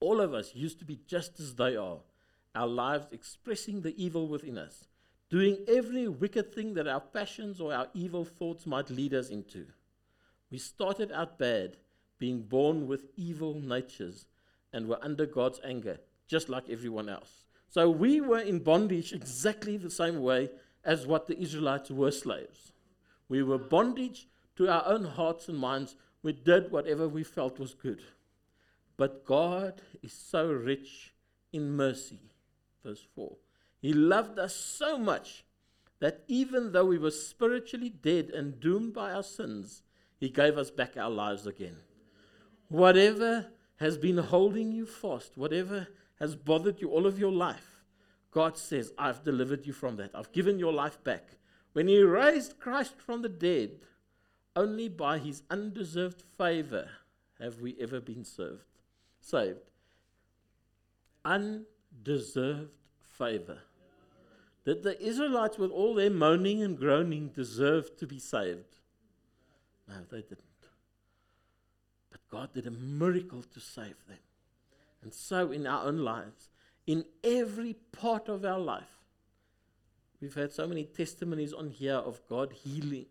All 0.00 0.20
of 0.20 0.32
us 0.32 0.54
used 0.54 0.78
to 0.78 0.84
be 0.84 1.00
just 1.06 1.40
as 1.40 1.56
they 1.56 1.76
are, 1.76 1.98
our 2.54 2.68
lives 2.68 3.06
expressing 3.10 3.80
the 3.80 4.00
evil 4.02 4.28
within 4.28 4.56
us, 4.56 4.86
doing 5.28 5.58
every 5.66 6.06
wicked 6.06 6.54
thing 6.54 6.74
that 6.74 6.86
our 6.86 7.00
passions 7.00 7.60
or 7.60 7.74
our 7.74 7.88
evil 7.94 8.24
thoughts 8.24 8.64
might 8.64 8.90
lead 8.90 9.12
us 9.12 9.28
into. 9.28 9.66
We 10.50 10.58
started 10.58 11.10
out 11.10 11.38
bad, 11.38 11.76
being 12.18 12.42
born 12.42 12.86
with 12.86 13.06
evil 13.16 13.54
natures, 13.54 14.26
and 14.72 14.86
were 14.86 14.98
under 15.02 15.26
God's 15.26 15.60
anger, 15.64 15.98
just 16.26 16.48
like 16.48 16.68
everyone 16.68 17.08
else. 17.08 17.44
So 17.68 17.90
we 17.90 18.20
were 18.20 18.40
in 18.40 18.60
bondage 18.60 19.12
exactly 19.12 19.76
the 19.76 19.90
same 19.90 20.20
way 20.20 20.50
as 20.84 21.06
what 21.06 21.26
the 21.26 21.38
Israelites 21.38 21.90
were 21.90 22.10
slaves. 22.10 22.72
We 23.28 23.42
were 23.42 23.58
bondage 23.58 24.26
to 24.56 24.68
our 24.68 24.86
own 24.86 25.04
hearts 25.04 25.48
and 25.48 25.58
minds. 25.58 25.96
We 26.22 26.32
did 26.32 26.70
whatever 26.70 27.08
we 27.08 27.24
felt 27.24 27.58
was 27.58 27.74
good. 27.74 28.02
But 28.96 29.24
God 29.24 29.80
is 30.02 30.12
so 30.12 30.50
rich 30.50 31.14
in 31.52 31.76
mercy. 31.76 32.20
Verse 32.84 33.06
4. 33.14 33.36
He 33.80 33.92
loved 33.92 34.38
us 34.38 34.56
so 34.56 34.98
much 34.98 35.44
that 36.00 36.24
even 36.26 36.72
though 36.72 36.86
we 36.86 36.98
were 36.98 37.10
spiritually 37.10 37.90
dead 37.90 38.30
and 38.30 38.60
doomed 38.60 38.94
by 38.94 39.12
our 39.12 39.22
sins, 39.22 39.82
He 40.18 40.28
gave 40.28 40.56
us 40.56 40.70
back 40.70 40.96
our 40.96 41.10
lives 41.10 41.46
again. 41.46 41.76
Whatever 42.68 43.46
has 43.76 43.96
been 43.96 44.18
holding 44.18 44.72
you 44.72 44.86
fast, 44.86 45.32
whatever 45.36 45.88
has 46.18 46.36
bothered 46.36 46.80
you 46.80 46.90
all 46.90 47.06
of 47.06 47.18
your 47.18 47.32
life, 47.32 47.82
God 48.30 48.58
says, 48.58 48.92
I've 48.98 49.24
delivered 49.24 49.66
you 49.66 49.72
from 49.72 49.96
that. 49.96 50.10
I've 50.14 50.32
given 50.32 50.58
your 50.58 50.72
life 50.72 51.02
back. 51.02 51.36
When 51.72 51.88
he 51.88 52.02
raised 52.02 52.58
Christ 52.58 53.00
from 53.00 53.22
the 53.22 53.28
dead, 53.28 53.70
only 54.54 54.88
by 54.88 55.18
his 55.18 55.42
undeserved 55.50 56.22
favor 56.36 56.88
have 57.40 57.60
we 57.60 57.76
ever 57.80 58.00
been 58.00 58.24
served, 58.24 58.80
saved. 59.20 59.70
Undeserved 61.24 62.72
favor. 63.00 63.58
Did 64.64 64.82
the 64.82 65.00
Israelites, 65.00 65.56
with 65.56 65.70
all 65.70 65.94
their 65.94 66.10
moaning 66.10 66.62
and 66.62 66.76
groaning, 66.76 67.28
deserve 67.28 67.96
to 67.96 68.06
be 68.06 68.18
saved? 68.18 68.76
No, 69.88 69.94
they 70.10 70.22
didn't. 70.22 70.42
God 72.30 72.52
did 72.54 72.66
a 72.66 72.70
miracle 72.70 73.42
to 73.42 73.60
save 73.60 73.96
them. 74.06 74.18
And 75.02 75.14
so, 75.14 75.50
in 75.52 75.66
our 75.66 75.86
own 75.86 75.98
lives, 75.98 76.50
in 76.86 77.04
every 77.22 77.74
part 77.92 78.28
of 78.28 78.44
our 78.44 78.58
life, 78.58 78.98
We've 80.20 80.34
had 80.34 80.52
so 80.52 80.66
many 80.66 80.84
testimonies 80.84 81.52
on 81.52 81.70
here 81.70 81.94
of 81.94 82.20
God 82.28 82.52
healing, 82.52 83.06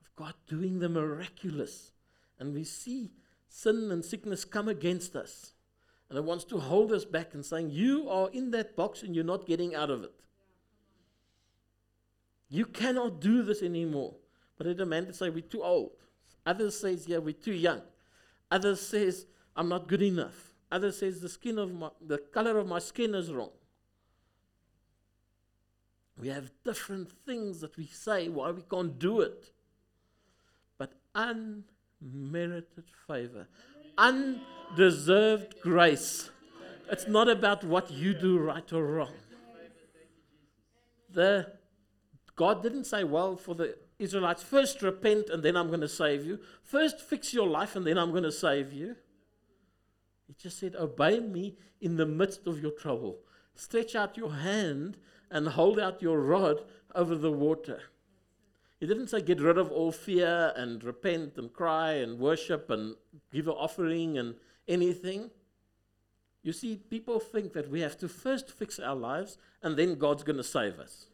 of 0.00 0.14
God 0.16 0.34
doing 0.48 0.80
the 0.80 0.88
miraculous. 0.88 1.92
And 2.40 2.54
we 2.54 2.64
see 2.64 3.12
sin 3.48 3.90
and 3.92 4.04
sickness 4.04 4.44
come 4.44 4.68
against 4.68 5.14
us. 5.14 5.52
And 6.08 6.18
it 6.18 6.24
wants 6.24 6.44
to 6.46 6.58
hold 6.58 6.90
us 6.92 7.04
back 7.04 7.34
and 7.34 7.44
saying, 7.44 7.70
You 7.70 8.08
are 8.08 8.30
in 8.30 8.50
that 8.52 8.74
box 8.74 9.02
and 9.02 9.14
you're 9.14 9.24
not 9.24 9.46
getting 9.46 9.74
out 9.74 9.90
of 9.90 10.02
it. 10.02 10.14
You 12.48 12.64
cannot 12.64 13.20
do 13.20 13.42
this 13.42 13.62
anymore. 13.62 14.14
But 14.56 14.66
it 14.66 14.84
man 14.86 15.06
to 15.06 15.12
say, 15.12 15.30
We're 15.30 15.42
too 15.42 15.62
old. 15.62 15.92
Others 16.46 16.80
says, 16.80 17.06
Yeah, 17.06 17.18
we're 17.18 17.32
too 17.32 17.52
young. 17.52 17.82
Others 18.50 18.80
says, 18.80 19.26
I'm 19.56 19.68
not 19.68 19.88
good 19.88 20.02
enough. 20.02 20.52
Others 20.70 20.98
says 20.98 21.20
the 21.20 21.28
skin 21.28 21.58
of 21.58 21.74
my, 21.74 21.88
the 22.06 22.18
color 22.18 22.58
of 22.58 22.66
my 22.66 22.78
skin 22.78 23.14
is 23.14 23.32
wrong. 23.32 23.50
We 26.20 26.28
have 26.28 26.50
different 26.64 27.10
things 27.24 27.60
that 27.60 27.76
we 27.76 27.86
say 27.86 28.28
why 28.28 28.50
we 28.50 28.62
can't 28.62 28.98
do 28.98 29.20
it. 29.20 29.52
But 30.76 30.92
unmerited 31.14 32.84
favor, 33.06 33.48
undeserved 33.96 35.60
grace. 35.62 36.30
It's 36.90 37.06
not 37.06 37.28
about 37.28 37.64
what 37.64 37.90
you 37.90 38.14
do 38.14 38.38
right 38.38 38.72
or 38.72 38.84
wrong. 38.84 39.14
The 41.10 41.52
God 42.36 42.62
didn't 42.62 42.84
say, 42.84 43.04
well, 43.04 43.36
for 43.36 43.54
the 43.54 43.76
Israelites, 43.98 44.42
first 44.42 44.80
repent 44.82 45.28
and 45.28 45.42
then 45.42 45.56
I'm 45.56 45.68
going 45.68 45.80
to 45.80 45.88
save 45.88 46.24
you. 46.24 46.38
First 46.62 47.00
fix 47.00 47.34
your 47.34 47.46
life 47.46 47.74
and 47.74 47.86
then 47.86 47.98
I'm 47.98 48.10
going 48.10 48.22
to 48.22 48.32
save 48.32 48.72
you. 48.72 48.96
He 50.26 50.34
just 50.34 50.58
said, 50.58 50.76
obey 50.76 51.20
me 51.20 51.56
in 51.80 51.96
the 51.96 52.06
midst 52.06 52.46
of 52.46 52.62
your 52.62 52.70
trouble. 52.70 53.18
Stretch 53.54 53.96
out 53.96 54.16
your 54.16 54.34
hand 54.34 54.98
and 55.30 55.48
hold 55.48 55.80
out 55.80 56.02
your 56.02 56.20
rod 56.20 56.60
over 56.94 57.16
the 57.16 57.32
water. 57.32 57.82
He 58.78 58.86
didn't 58.86 59.08
say 59.08 59.20
get 59.20 59.40
rid 59.40 59.58
of 59.58 59.72
all 59.72 59.90
fear 59.90 60.52
and 60.54 60.82
repent 60.84 61.36
and 61.36 61.52
cry 61.52 61.94
and 61.94 62.20
worship 62.20 62.70
and 62.70 62.94
give 63.32 63.48
an 63.48 63.54
offering 63.54 64.16
and 64.16 64.36
anything. 64.68 65.30
You 66.42 66.52
see, 66.52 66.76
people 66.76 67.18
think 67.18 67.52
that 67.54 67.68
we 67.68 67.80
have 67.80 67.98
to 67.98 68.08
first 68.08 68.52
fix 68.52 68.78
our 68.78 68.94
lives 68.94 69.38
and 69.62 69.76
then 69.76 69.96
God's 69.96 70.22
going 70.22 70.36
to 70.36 70.44
save 70.44 70.78
us. 70.78 71.06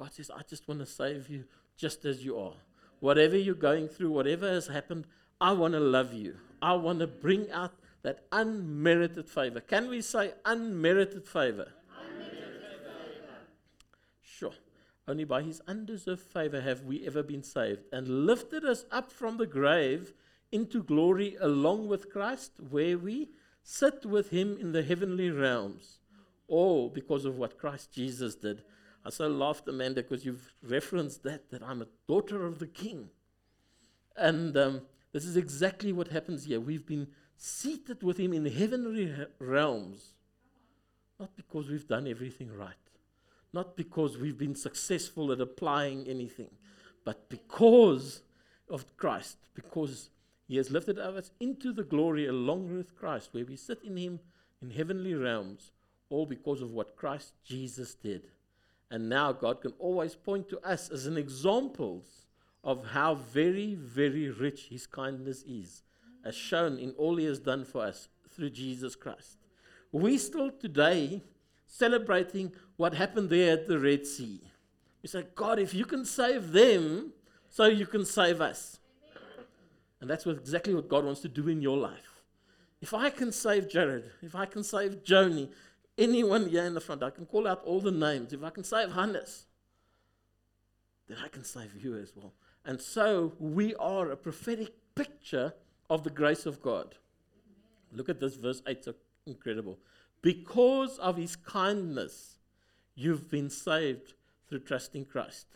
God 0.00 0.14
says, 0.14 0.30
I 0.34 0.40
just 0.48 0.66
want 0.66 0.80
to 0.80 0.86
save 0.86 1.28
you 1.28 1.44
just 1.76 2.06
as 2.06 2.24
you 2.24 2.38
are. 2.38 2.54
Whatever 3.00 3.36
you're 3.36 3.54
going 3.54 3.86
through, 3.86 4.12
whatever 4.12 4.48
has 4.48 4.66
happened, 4.66 5.06
I 5.38 5.52
want 5.52 5.74
to 5.74 5.80
love 5.80 6.14
you. 6.14 6.36
I 6.62 6.72
want 6.72 7.00
to 7.00 7.06
bring 7.06 7.50
out 7.50 7.74
that 8.02 8.24
unmerited 8.32 9.28
favor. 9.28 9.60
Can 9.60 9.90
we 9.90 10.00
say 10.00 10.32
unmerited 10.46 11.28
favor? 11.28 11.72
Unmerited 12.00 12.62
favor. 12.82 13.34
Sure. 14.22 14.54
Only 15.06 15.24
by 15.24 15.42
his 15.42 15.60
undeserved 15.68 16.22
favor 16.22 16.62
have 16.62 16.84
we 16.84 17.06
ever 17.06 17.22
been 17.22 17.42
saved, 17.42 17.82
and 17.92 18.24
lifted 18.24 18.64
us 18.64 18.86
up 18.90 19.12
from 19.12 19.36
the 19.36 19.46
grave 19.46 20.14
into 20.50 20.82
glory 20.82 21.36
along 21.38 21.88
with 21.88 22.10
Christ, 22.10 22.52
where 22.70 22.96
we 22.96 23.32
sit 23.62 24.06
with 24.06 24.30
him 24.30 24.56
in 24.58 24.72
the 24.72 24.82
heavenly 24.82 25.28
realms. 25.28 25.98
All 26.48 26.88
because 26.88 27.26
of 27.26 27.36
what 27.36 27.58
Christ 27.58 27.92
Jesus 27.92 28.34
did. 28.34 28.62
I 29.04 29.10
so 29.10 29.28
laughed, 29.28 29.68
Amanda, 29.68 30.02
because 30.02 30.24
you've 30.24 30.52
referenced 30.62 31.22
that, 31.22 31.50
that 31.50 31.62
I'm 31.62 31.82
a 31.82 31.86
daughter 32.06 32.46
of 32.46 32.58
the 32.58 32.66
King. 32.66 33.08
And 34.16 34.56
um, 34.56 34.82
this 35.12 35.24
is 35.24 35.36
exactly 35.36 35.92
what 35.92 36.08
happens 36.08 36.44
here. 36.44 36.60
We've 36.60 36.86
been 36.86 37.08
seated 37.36 38.02
with 38.02 38.18
him 38.18 38.32
in 38.32 38.44
heavenly 38.44 39.14
realms, 39.38 40.14
not 41.18 41.34
because 41.36 41.68
we've 41.70 41.88
done 41.88 42.06
everything 42.06 42.54
right 42.54 42.74
not 43.52 43.76
because 43.76 44.16
we've 44.16 44.38
been 44.38 44.54
successful 44.54 45.32
at 45.32 45.40
applying 45.40 46.06
anything, 46.06 46.50
But 47.04 47.28
because 47.28 48.22
of 48.68 48.96
Christ, 48.96 49.38
because 49.54 50.10
he 50.46 50.56
has 50.56 50.70
lifted 50.70 50.98
us 50.98 51.30
into 51.40 51.72
the 51.72 51.82
glory 51.82 52.26
along 52.26 52.76
with 52.76 52.94
Christ, 52.94 53.30
where 53.32 53.44
we 53.44 53.56
sit 53.56 53.82
in 53.82 53.96
him 53.96 54.20
in 54.60 54.70
heavenly 54.70 55.14
realms, 55.14 55.72
all 56.10 56.26
because 56.26 56.60
of 56.60 56.70
what 56.70 56.96
Christ 56.96 57.32
Jesus 57.44 57.94
did. 57.94 58.28
And 58.90 59.08
now 59.08 59.32
God 59.32 59.60
can 59.60 59.72
always 59.78 60.14
point 60.14 60.48
to 60.48 60.58
us 60.60 60.90
as 60.90 61.06
an 61.06 61.16
example 61.16 62.04
of 62.64 62.86
how 62.86 63.14
very, 63.14 63.74
very 63.74 64.28
rich 64.28 64.68
his 64.68 64.86
kindness 64.86 65.44
is, 65.46 65.82
as 66.24 66.34
shown 66.34 66.78
in 66.78 66.90
all 66.92 67.16
he 67.16 67.24
has 67.24 67.38
done 67.38 67.64
for 67.64 67.82
us 67.82 68.08
through 68.28 68.50
Jesus 68.50 68.96
Christ. 68.96 69.38
We 69.92 70.18
still 70.18 70.50
today 70.50 71.22
celebrating 71.66 72.52
what 72.76 72.94
happened 72.94 73.30
there 73.30 73.52
at 73.52 73.68
the 73.68 73.78
Red 73.78 74.06
Sea. 74.06 74.40
We 75.02 75.08
say, 75.08 75.24
God, 75.34 75.58
if 75.58 75.72
you 75.72 75.84
can 75.84 76.04
save 76.04 76.52
them, 76.52 77.12
so 77.48 77.66
you 77.66 77.86
can 77.86 78.04
save 78.04 78.40
us. 78.40 78.78
And 80.00 80.08
that's 80.08 80.24
what, 80.24 80.36
exactly 80.36 80.74
what 80.74 80.88
God 80.88 81.04
wants 81.04 81.20
to 81.22 81.28
do 81.28 81.48
in 81.48 81.60
your 81.60 81.76
life. 81.76 82.22
If 82.80 82.94
I 82.94 83.10
can 83.10 83.32
save 83.32 83.68
Jared, 83.68 84.10
if 84.22 84.34
I 84.34 84.46
can 84.46 84.62
save 84.62 85.04
Joni, 85.04 85.50
anyone 86.00 86.48
here 86.48 86.64
in 86.64 86.74
the 86.74 86.80
front, 86.80 87.02
I 87.02 87.10
can 87.10 87.26
call 87.26 87.46
out 87.46 87.62
all 87.64 87.80
the 87.80 87.92
names. 87.92 88.32
If 88.32 88.42
I 88.42 88.50
can 88.50 88.64
save 88.64 88.92
Hannes, 88.92 89.46
then 91.08 91.18
I 91.24 91.28
can 91.28 91.44
save 91.44 91.82
you 91.82 91.96
as 91.96 92.12
well. 92.16 92.32
And 92.64 92.80
so 92.80 93.34
we 93.38 93.74
are 93.76 94.10
a 94.10 94.16
prophetic 94.16 94.74
picture 94.94 95.54
of 95.88 96.02
the 96.02 96.10
grace 96.10 96.46
of 96.46 96.62
God. 96.62 96.96
Look 97.92 98.08
at 98.08 98.20
this 98.20 98.36
verse 98.36 98.62
8, 98.66 98.84
so 98.84 98.94
incredible. 99.26 99.78
Because 100.22 100.98
of 100.98 101.16
his 101.16 101.36
kindness, 101.36 102.38
you've 102.94 103.30
been 103.30 103.50
saved 103.50 104.14
through 104.48 104.60
trusting 104.60 105.06
Christ. 105.06 105.46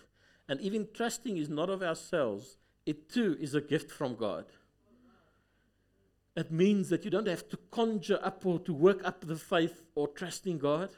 And 0.49 0.61
even 0.61 0.89
trusting 0.93 1.37
is 1.37 1.49
not 1.49 1.71
of 1.71 1.83
ourselves, 1.83 2.59
it 2.87 3.09
too 3.09 3.37
is 3.41 3.55
a 3.55 3.61
gift 3.61 3.91
from 3.91 4.17
God. 4.17 4.47
It 6.37 6.51
means 6.51 6.89
that 6.89 7.05
you 7.05 7.11
don't 7.11 7.29
have 7.29 7.49
to 7.51 7.57
conjure 7.71 8.19
up 8.23 8.45
or 8.45 8.59
to 8.61 8.73
work 8.73 9.05
up 9.05 9.21
the 9.27 9.37
faith 9.37 9.83
or 9.95 10.09
trust 10.09 10.47
in 10.47 10.59
God. 10.59 10.91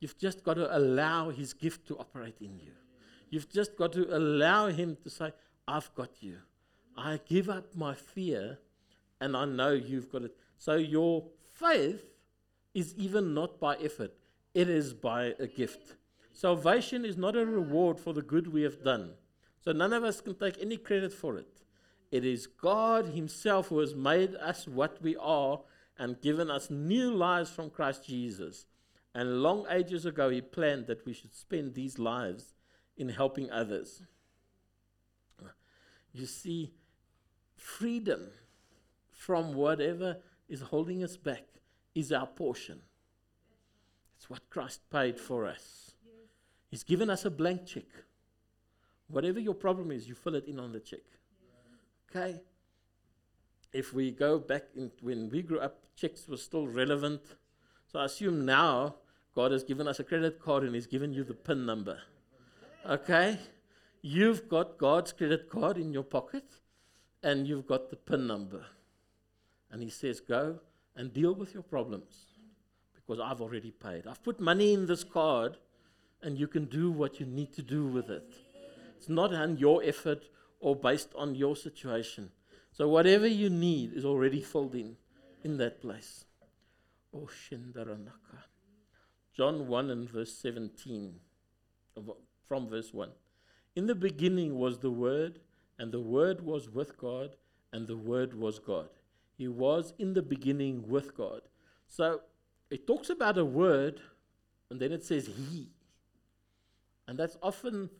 You've 0.00 0.18
just 0.18 0.42
got 0.42 0.54
to 0.54 0.74
allow 0.76 1.30
His 1.30 1.52
gift 1.52 1.86
to 1.88 1.98
operate 1.98 2.36
in 2.40 2.58
you. 2.58 2.72
You've 3.28 3.50
just 3.50 3.76
got 3.76 3.92
to 3.92 4.16
allow 4.16 4.68
Him 4.68 4.96
to 5.02 5.10
say, 5.10 5.32
I've 5.68 5.94
got 5.94 6.22
you. 6.22 6.38
I 6.96 7.20
give 7.28 7.50
up 7.50 7.74
my 7.74 7.94
fear 7.94 8.58
and 9.20 9.36
I 9.36 9.44
know 9.44 9.72
you've 9.72 10.10
got 10.10 10.22
it. 10.22 10.36
So 10.58 10.76
your 10.76 11.24
faith 11.54 12.02
is 12.72 12.94
even 12.96 13.34
not 13.34 13.60
by 13.60 13.76
effort, 13.76 14.12
it 14.54 14.68
is 14.68 14.94
by 14.94 15.34
a 15.38 15.46
gift. 15.46 15.94
Salvation 16.32 17.04
is 17.04 17.16
not 17.16 17.36
a 17.36 17.46
reward 17.46 18.00
for 18.00 18.12
the 18.12 18.22
good 18.22 18.52
we 18.52 18.62
have 18.62 18.82
done. 18.82 19.12
So 19.60 19.72
none 19.72 19.92
of 19.92 20.04
us 20.04 20.20
can 20.20 20.34
take 20.34 20.60
any 20.60 20.76
credit 20.76 21.12
for 21.12 21.38
it. 21.38 21.63
It 22.14 22.24
is 22.24 22.46
God 22.46 23.06
Himself 23.06 23.70
who 23.70 23.80
has 23.80 23.96
made 23.96 24.36
us 24.36 24.68
what 24.68 25.02
we 25.02 25.16
are 25.16 25.62
and 25.98 26.20
given 26.20 26.48
us 26.48 26.70
new 26.70 27.12
lives 27.12 27.50
from 27.50 27.70
Christ 27.70 28.06
Jesus. 28.06 28.66
And 29.16 29.42
long 29.42 29.66
ages 29.68 30.06
ago, 30.06 30.30
He 30.30 30.40
planned 30.40 30.86
that 30.86 31.04
we 31.04 31.12
should 31.12 31.34
spend 31.34 31.74
these 31.74 31.98
lives 31.98 32.54
in 32.96 33.08
helping 33.08 33.50
others. 33.50 34.04
You 36.12 36.26
see, 36.26 36.72
freedom 37.56 38.28
from 39.10 39.54
whatever 39.54 40.18
is 40.48 40.60
holding 40.60 41.02
us 41.02 41.16
back 41.16 41.42
is 41.96 42.12
our 42.12 42.28
portion. 42.28 42.80
It's 44.16 44.30
what 44.30 44.48
Christ 44.50 44.88
paid 44.88 45.18
for 45.18 45.48
us. 45.48 45.94
He's 46.70 46.84
given 46.84 47.10
us 47.10 47.24
a 47.24 47.30
blank 47.30 47.66
check. 47.66 47.88
Whatever 49.08 49.40
your 49.40 49.54
problem 49.54 49.90
is, 49.90 50.06
you 50.06 50.14
fill 50.14 50.36
it 50.36 50.46
in 50.46 50.60
on 50.60 50.70
the 50.70 50.78
check. 50.78 51.00
Okay? 52.14 52.40
If 53.72 53.92
we 53.92 54.10
go 54.12 54.38
back 54.38 54.64
in, 54.76 54.90
when 55.00 55.28
we 55.30 55.42
grew 55.42 55.58
up, 55.58 55.78
checks 55.96 56.28
were 56.28 56.36
still 56.36 56.66
relevant. 56.66 57.22
So 57.90 57.98
I 57.98 58.04
assume 58.04 58.44
now 58.44 58.96
God 59.34 59.50
has 59.50 59.64
given 59.64 59.88
us 59.88 59.98
a 59.98 60.04
credit 60.04 60.40
card 60.40 60.62
and 60.62 60.74
He's 60.74 60.86
given 60.86 61.12
you 61.12 61.24
the 61.24 61.34
PIN 61.34 61.66
number. 61.66 61.98
Okay? 62.88 63.38
You've 64.00 64.48
got 64.48 64.78
God's 64.78 65.12
credit 65.12 65.48
card 65.50 65.76
in 65.76 65.92
your 65.92 66.04
pocket 66.04 66.44
and 67.22 67.48
you've 67.48 67.66
got 67.66 67.90
the 67.90 67.96
PIN 67.96 68.26
number. 68.26 68.64
And 69.70 69.82
He 69.82 69.90
says, 69.90 70.20
Go 70.20 70.60
and 70.94 71.12
deal 71.12 71.34
with 71.34 71.52
your 71.52 71.64
problems 71.64 72.26
because 72.94 73.20
I've 73.20 73.40
already 73.40 73.72
paid. 73.72 74.06
I've 74.06 74.22
put 74.22 74.38
money 74.38 74.72
in 74.72 74.86
this 74.86 75.02
card 75.02 75.56
and 76.22 76.38
you 76.38 76.46
can 76.46 76.66
do 76.66 76.92
what 76.92 77.18
you 77.18 77.26
need 77.26 77.52
to 77.54 77.62
do 77.62 77.86
with 77.86 78.08
it. 78.08 78.34
It's 78.96 79.08
not 79.08 79.34
on 79.34 79.58
your 79.58 79.82
effort 79.82 80.24
or 80.64 80.74
based 80.74 81.12
on 81.14 81.34
your 81.34 81.54
situation. 81.54 82.30
So 82.72 82.88
whatever 82.88 83.26
you 83.26 83.50
need 83.50 83.92
is 83.92 84.04
already 84.04 84.40
filled 84.40 84.74
in 84.74 84.96
in 85.44 85.58
that 85.58 85.82
place. 85.82 86.24
Oh, 87.14 87.28
Shindaranaka. 87.28 88.38
John 89.36 89.68
1 89.68 89.90
and 89.90 90.08
verse 90.08 90.32
17, 90.32 91.16
from 92.48 92.68
verse 92.68 92.94
1. 92.94 93.10
In 93.76 93.86
the 93.86 93.94
beginning 93.94 94.58
was 94.58 94.78
the 94.78 94.90
Word, 94.90 95.40
and 95.78 95.92
the 95.92 96.00
Word 96.00 96.40
was 96.40 96.70
with 96.70 96.96
God, 96.96 97.36
and 97.72 97.86
the 97.86 97.98
Word 97.98 98.32
was 98.32 98.58
God. 98.58 98.88
He 99.36 99.48
was 99.48 99.92
in 99.98 100.14
the 100.14 100.22
beginning 100.22 100.88
with 100.88 101.14
God. 101.14 101.42
So 101.88 102.20
it 102.70 102.86
talks 102.86 103.10
about 103.10 103.36
a 103.36 103.44
word, 103.44 104.00
and 104.70 104.80
then 104.80 104.92
it 104.92 105.04
says 105.04 105.26
He. 105.26 105.68
And 107.06 107.18
that's 107.18 107.36
often 107.42 107.90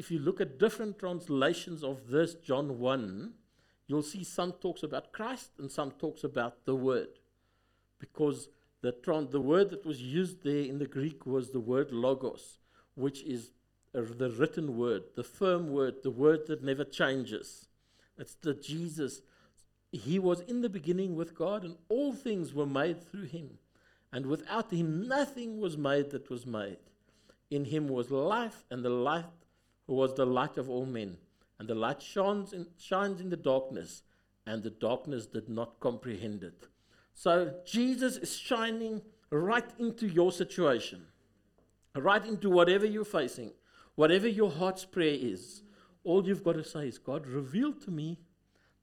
if 0.00 0.10
you 0.10 0.18
look 0.18 0.40
at 0.40 0.58
different 0.58 0.98
translations 0.98 1.84
of 1.84 2.08
this 2.08 2.32
John 2.32 2.78
1, 2.78 3.34
you'll 3.86 4.02
see 4.02 4.24
some 4.24 4.52
talks 4.52 4.82
about 4.82 5.12
Christ 5.12 5.50
and 5.58 5.70
some 5.70 5.90
talks 5.90 6.24
about 6.24 6.64
the 6.64 6.74
Word. 6.74 7.18
Because 7.98 8.48
the, 8.80 8.94
the 9.30 9.40
word 9.42 9.68
that 9.68 9.84
was 9.84 10.00
used 10.00 10.42
there 10.42 10.64
in 10.64 10.78
the 10.78 10.86
Greek 10.86 11.26
was 11.26 11.50
the 11.50 11.60
word 11.60 11.92
logos, 11.92 12.60
which 12.94 13.22
is 13.24 13.50
a, 13.92 14.00
the 14.00 14.30
written 14.30 14.78
word, 14.78 15.02
the 15.16 15.22
firm 15.22 15.68
word, 15.70 15.96
the 16.02 16.10
word 16.10 16.46
that 16.46 16.64
never 16.64 16.84
changes. 16.84 17.68
It's 18.16 18.36
the 18.36 18.54
Jesus. 18.54 19.20
He 19.92 20.18
was 20.18 20.40
in 20.40 20.62
the 20.62 20.70
beginning 20.70 21.14
with 21.14 21.34
God, 21.34 21.62
and 21.62 21.76
all 21.90 22.14
things 22.14 22.54
were 22.54 22.64
made 22.64 23.06
through 23.06 23.26
him. 23.26 23.58
And 24.14 24.24
without 24.24 24.72
him, 24.72 25.06
nothing 25.06 25.60
was 25.60 25.76
made 25.76 26.08
that 26.12 26.30
was 26.30 26.46
made. 26.46 26.78
In 27.50 27.66
him 27.66 27.86
was 27.86 28.10
life, 28.10 28.64
and 28.70 28.82
the 28.82 28.88
life 28.88 29.26
was 29.90 30.14
the 30.14 30.26
light 30.26 30.56
of 30.56 30.70
all 30.70 30.86
men. 30.86 31.16
And 31.58 31.68
the 31.68 31.74
light 31.74 32.00
shines 32.00 32.52
in, 32.52 32.66
shines 32.78 33.20
in 33.20 33.28
the 33.28 33.36
darkness, 33.36 34.02
and 34.46 34.62
the 34.62 34.70
darkness 34.70 35.26
did 35.26 35.48
not 35.48 35.78
comprehend 35.80 36.42
it. 36.42 36.68
So 37.14 37.54
Jesus 37.66 38.16
is 38.16 38.36
shining 38.36 39.02
right 39.30 39.68
into 39.78 40.06
your 40.06 40.32
situation, 40.32 41.06
right 41.94 42.24
into 42.24 42.48
whatever 42.48 42.86
you're 42.86 43.04
facing, 43.04 43.52
whatever 43.94 44.26
your 44.26 44.50
heart's 44.50 44.84
prayer 44.84 45.16
is. 45.20 45.62
All 46.02 46.26
you've 46.26 46.44
got 46.44 46.54
to 46.54 46.64
say 46.64 46.88
is, 46.88 46.96
God, 46.96 47.26
reveal 47.26 47.74
to 47.74 47.90
me 47.90 48.18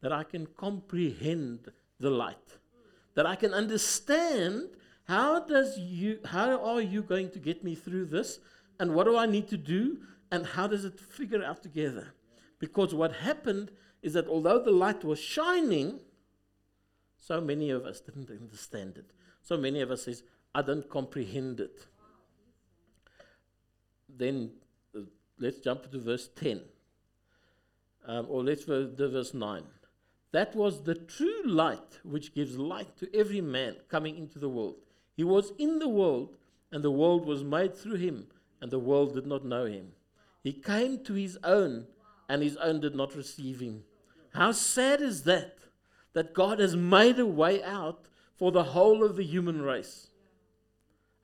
that 0.01 0.11
I 0.11 0.23
can 0.23 0.45
comprehend 0.45 1.71
the 1.99 2.11
light, 2.11 2.57
that 3.15 3.25
I 3.25 3.35
can 3.35 3.53
understand 3.53 4.69
how 5.07 5.39
does 5.39 5.77
you 5.79 6.19
how 6.25 6.63
are 6.63 6.81
you 6.81 7.01
going 7.01 7.31
to 7.31 7.39
get 7.39 7.63
me 7.63 7.75
through 7.75 8.05
this 8.05 8.39
and 8.79 8.93
what 8.93 9.05
do 9.05 9.17
I 9.17 9.25
need 9.25 9.47
to 9.47 9.57
do 9.57 9.97
and 10.31 10.45
how 10.45 10.67
does 10.67 10.85
it 10.85 10.99
figure 10.99 11.43
out 11.43 11.63
together? 11.63 12.13
Because 12.59 12.93
what 12.93 13.13
happened 13.13 13.71
is 14.01 14.13
that 14.13 14.27
although 14.27 14.61
the 14.61 14.71
light 14.71 15.03
was 15.03 15.19
shining, 15.19 15.99
so 17.17 17.41
many 17.41 17.69
of 17.69 17.85
us 17.85 17.99
didn't 17.99 18.29
understand 18.29 18.97
it. 18.97 19.11
So 19.41 19.57
many 19.57 19.81
of 19.81 19.91
us 19.91 20.03
says, 20.03 20.23
I 20.53 20.61
don't 20.61 20.89
comprehend 20.89 21.59
it. 21.59 21.87
Then 24.09 24.51
uh, 24.95 25.01
let's 25.39 25.59
jump 25.59 25.91
to 25.91 25.99
verse 25.99 26.29
10. 26.35 26.61
Um, 28.05 28.25
or 28.29 28.43
let's 28.43 28.65
go 28.65 28.87
to 28.87 29.09
verse 29.09 29.33
9. 29.33 29.63
That 30.31 30.55
was 30.55 30.83
the 30.83 30.95
true 30.95 31.43
light 31.45 31.99
which 32.03 32.33
gives 32.33 32.57
light 32.57 32.95
to 32.97 33.15
every 33.15 33.41
man 33.41 33.75
coming 33.89 34.17
into 34.17 34.39
the 34.39 34.49
world. 34.49 34.75
He 35.15 35.23
was 35.23 35.51
in 35.57 35.79
the 35.79 35.89
world, 35.89 36.37
and 36.71 36.83
the 36.83 36.91
world 36.91 37.25
was 37.25 37.43
made 37.43 37.75
through 37.75 37.95
him, 37.95 38.27
and 38.61 38.69
the 38.69 38.79
world 38.79 39.13
did 39.15 39.25
not 39.25 39.45
know 39.45 39.65
him. 39.65 39.93
He 40.43 40.53
came 40.53 41.03
to 41.05 41.13
his 41.13 41.37
own, 41.43 41.87
and 42.29 42.41
his 42.41 42.57
own 42.57 42.79
did 42.79 42.95
not 42.95 43.15
receive 43.15 43.59
him. 43.59 43.83
How 44.33 44.51
sad 44.51 45.01
is 45.01 45.23
that? 45.23 45.57
That 46.13 46.33
God 46.33 46.59
has 46.59 46.75
made 46.75 47.19
a 47.19 47.25
way 47.25 47.63
out 47.63 48.07
for 48.37 48.51
the 48.51 48.63
whole 48.63 49.03
of 49.03 49.15
the 49.15 49.23
human 49.23 49.61
race. 49.61 50.07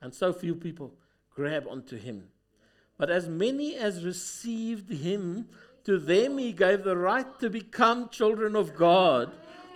And 0.00 0.14
so 0.14 0.32
few 0.32 0.54
people 0.54 0.94
grab 1.34 1.66
onto 1.68 1.96
him. 1.96 2.28
But 2.96 3.10
as 3.10 3.28
many 3.28 3.76
as 3.76 4.04
received 4.04 4.90
him, 4.90 5.48
to 5.84 5.98
them 5.98 6.38
he 6.38 6.52
gave 6.52 6.84
the 6.84 6.96
right 6.96 7.38
to 7.40 7.50
become 7.50 8.08
children 8.08 8.56
of 8.56 8.74
God, 8.76 9.32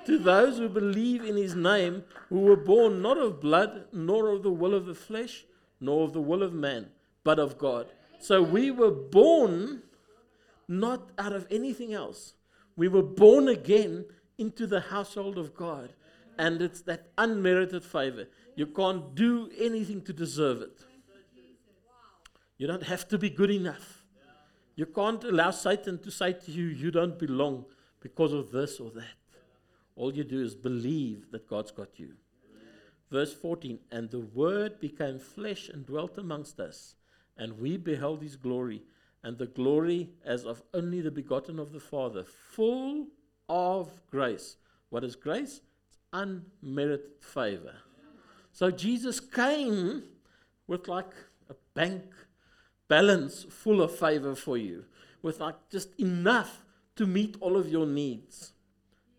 to 0.06 0.18
those 0.18 0.58
who 0.58 0.68
believe 0.68 1.24
in 1.24 1.36
his 1.36 1.54
name, 1.54 2.04
who 2.28 2.40
were 2.40 2.56
born 2.56 3.02
not 3.02 3.18
of 3.18 3.40
blood, 3.40 3.84
nor 3.92 4.28
of 4.28 4.42
the 4.42 4.50
will 4.50 4.74
of 4.74 4.86
the 4.86 4.94
flesh, 4.94 5.44
nor 5.80 6.04
of 6.04 6.12
the 6.12 6.20
will 6.20 6.42
of 6.42 6.52
man, 6.52 6.90
but 7.24 7.38
of 7.38 7.58
God. 7.58 7.92
So 8.18 8.42
we 8.42 8.70
were 8.70 8.90
born 8.90 9.82
not 10.66 11.10
out 11.18 11.32
of 11.32 11.46
anything 11.50 11.94
else. 11.94 12.34
We 12.76 12.88
were 12.88 13.02
born 13.02 13.48
again 13.48 14.04
into 14.36 14.66
the 14.66 14.80
household 14.80 15.38
of 15.38 15.54
God. 15.54 15.92
And 16.38 16.62
it's 16.62 16.82
that 16.82 17.08
unmerited 17.18 17.84
favor. 17.84 18.28
You 18.54 18.66
can't 18.66 19.14
do 19.14 19.50
anything 19.58 20.02
to 20.02 20.12
deserve 20.12 20.62
it. 20.62 20.84
You 22.58 22.66
don't 22.66 22.82
have 22.84 23.06
to 23.08 23.18
be 23.18 23.30
good 23.30 23.50
enough. 23.50 24.04
You 24.74 24.86
can't 24.86 25.22
allow 25.24 25.50
Satan 25.50 25.98
to 26.00 26.10
say 26.10 26.32
to 26.32 26.52
you, 26.52 26.66
you 26.66 26.90
don't 26.90 27.18
belong 27.18 27.64
because 28.00 28.32
of 28.32 28.52
this 28.52 28.78
or 28.78 28.90
that. 28.90 29.18
All 29.96 30.14
you 30.14 30.22
do 30.22 30.40
is 30.40 30.54
believe 30.54 31.30
that 31.32 31.48
God's 31.48 31.72
got 31.72 31.98
you. 31.98 32.10
Verse 33.10 33.32
14 33.32 33.80
And 33.90 34.10
the 34.10 34.20
Word 34.20 34.78
became 34.78 35.18
flesh 35.18 35.68
and 35.68 35.84
dwelt 35.84 36.18
amongst 36.18 36.60
us, 36.60 36.94
and 37.38 37.58
we 37.58 37.76
beheld 37.76 38.22
his 38.22 38.36
glory, 38.36 38.82
and 39.22 39.38
the 39.38 39.46
glory 39.46 40.10
as 40.24 40.44
of 40.44 40.62
only 40.74 41.00
the 41.00 41.10
begotten 41.10 41.58
of 41.58 41.72
the 41.72 41.80
Father, 41.80 42.24
full 42.24 43.06
of 43.48 44.00
grace. 44.10 44.56
What 44.90 45.04
is 45.04 45.16
grace? 45.16 45.60
It's 45.88 45.98
unmerited 46.12 47.00
favor. 47.20 47.74
So 48.52 48.70
Jesus 48.70 49.20
came 49.20 50.02
with 50.66 50.88
like 50.88 51.12
a 51.48 51.54
bank 51.74 52.04
balance 52.88 53.46
full 53.48 53.82
of 53.82 53.96
favor 53.96 54.34
for 54.34 54.56
you, 54.56 54.84
with 55.22 55.40
like 55.40 55.56
just 55.70 55.94
enough 56.00 56.64
to 56.96 57.06
meet 57.06 57.36
all 57.40 57.56
of 57.56 57.68
your 57.68 57.86
needs. 57.86 58.52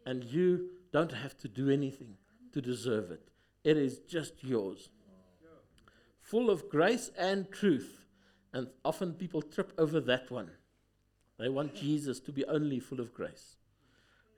And 0.06 0.24
you 0.24 0.72
don't 0.92 1.12
have 1.14 1.38
to 1.38 1.48
do 1.48 1.70
anything 1.70 2.18
to 2.52 2.62
deserve 2.62 3.12
it, 3.12 3.30
it 3.64 3.78
is 3.78 4.00
just 4.00 4.44
yours. 4.44 4.90
Full 6.22 6.50
of 6.50 6.70
grace 6.70 7.12
and 7.18 7.52
truth. 7.52 8.06
And 8.54 8.68
often 8.84 9.14
people 9.14 9.42
trip 9.42 9.74
over 9.78 10.00
that 10.02 10.32
one. 10.32 10.52
They 11.38 11.50
want 11.50 11.76
Jesus 11.76 12.20
to 12.22 12.32
be 12.32 12.46
only 12.46 12.80
full 12.80 13.00
of 13.00 13.14
grace. 13.14 13.56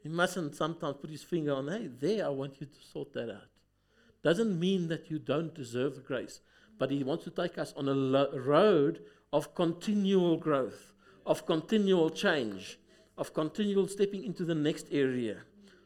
He 0.03 0.09
mustn't 0.09 0.55
sometimes 0.55 0.97
put 0.99 1.09
his 1.09 1.23
finger 1.23 1.53
on, 1.53 1.67
hey, 1.67 1.87
there, 1.87 2.25
I 2.25 2.29
want 2.29 2.59
you 2.59 2.67
to 2.67 2.81
sort 2.91 3.13
that 3.13 3.29
out. 3.29 3.49
Doesn't 4.23 4.59
mean 4.59 4.87
that 4.89 5.09
you 5.09 5.19
don't 5.19 5.53
deserve 5.53 6.05
grace, 6.05 6.41
but 6.77 6.91
he 6.91 7.03
wants 7.03 7.23
to 7.23 7.31
take 7.31 7.57
us 7.57 7.73
on 7.75 7.87
a 7.87 7.93
lo- 7.93 8.31
road 8.37 9.01
of 9.31 9.55
continual 9.55 10.37
growth, 10.37 10.93
of 11.25 11.45
continual 11.45 12.09
change, 12.09 12.79
of 13.17 13.33
continual 13.33 13.87
stepping 13.87 14.23
into 14.23 14.43
the 14.43 14.55
next 14.55 14.87
area. 14.91 15.37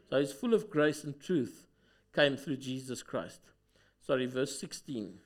So 0.09 0.19
he's 0.19 0.31
full 0.31 0.53
of 0.53 0.69
grace 0.69 1.03
and 1.03 1.19
truth, 1.19 1.65
came 2.13 2.37
through 2.37 2.57
Jesus 2.57 3.03
Christ. 3.03 3.41
Sorry, 3.99 4.25
verse 4.25 4.59
16. 4.59 5.19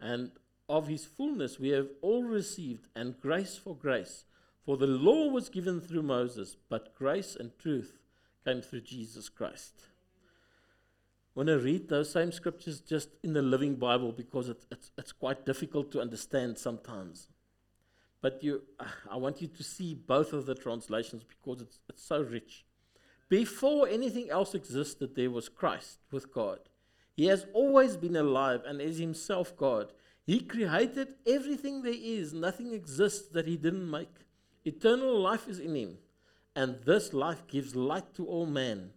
And 0.00 0.32
of 0.68 0.88
his 0.88 1.04
fullness 1.04 1.58
we 1.58 1.70
have 1.70 1.88
all 2.00 2.24
received, 2.24 2.88
and 2.94 3.20
grace 3.20 3.56
for 3.56 3.76
grace. 3.76 4.24
For 4.64 4.76
the 4.76 4.86
law 4.86 5.28
was 5.28 5.48
given 5.48 5.80
through 5.80 6.02
Moses, 6.02 6.56
but 6.68 6.94
grace 6.94 7.36
and 7.38 7.50
truth 7.58 7.98
came 8.44 8.62
through 8.62 8.80
Jesus 8.80 9.28
Christ. 9.28 9.74
I 11.36 11.40
want 11.40 11.48
to 11.48 11.58
read 11.58 11.88
those 11.88 12.12
same 12.12 12.32
scriptures 12.32 12.80
just 12.80 13.08
in 13.22 13.32
the 13.32 13.42
Living 13.42 13.74
Bible 13.74 14.12
because 14.12 14.48
it, 14.48 14.64
it's, 14.70 14.92
it's 14.96 15.12
quite 15.12 15.44
difficult 15.44 15.90
to 15.92 16.00
understand 16.00 16.58
sometimes. 16.58 17.28
But 18.22 18.42
you, 18.42 18.62
I 19.10 19.16
want 19.16 19.42
you 19.42 19.48
to 19.48 19.62
see 19.62 19.94
both 19.94 20.32
of 20.32 20.46
the 20.46 20.54
translations 20.54 21.24
because 21.24 21.60
it's, 21.60 21.80
it's 21.88 22.02
so 22.02 22.22
rich. 22.22 22.64
Before 23.28 23.88
anything 23.88 24.30
else 24.30 24.54
existed, 24.54 25.14
there 25.14 25.30
was 25.30 25.48
Christ 25.48 25.98
with 26.10 26.32
God. 26.32 26.60
He 27.16 27.26
has 27.26 27.46
always 27.52 27.96
been 27.96 28.16
alive 28.16 28.62
and 28.66 28.80
is 28.80 28.98
himself 28.98 29.56
God. 29.56 29.92
He 30.26 30.40
created 30.40 31.14
everything 31.26 31.82
there 31.82 31.92
is, 31.92 32.32
nothing 32.32 32.72
exists 32.72 33.28
that 33.28 33.46
he 33.46 33.56
didn't 33.56 33.90
make. 33.90 34.14
Eternal 34.64 35.20
life 35.20 35.46
is 35.48 35.58
in 35.58 35.74
him, 35.74 35.98
and 36.56 36.76
this 36.84 37.12
life 37.12 37.46
gives 37.46 37.76
light 37.76 38.14
to 38.14 38.26
all 38.26 38.46
men. 38.46 38.90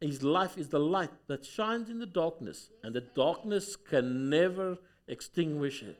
His 0.00 0.22
life 0.22 0.56
is 0.56 0.68
the 0.68 0.78
light 0.78 1.10
that 1.26 1.44
shines 1.44 1.88
in 1.88 1.98
the 1.98 2.06
darkness, 2.06 2.70
and 2.84 2.94
the 2.94 3.00
darkness 3.00 3.74
can 3.74 4.30
never 4.30 4.78
extinguish 5.08 5.82
it. 5.82 5.98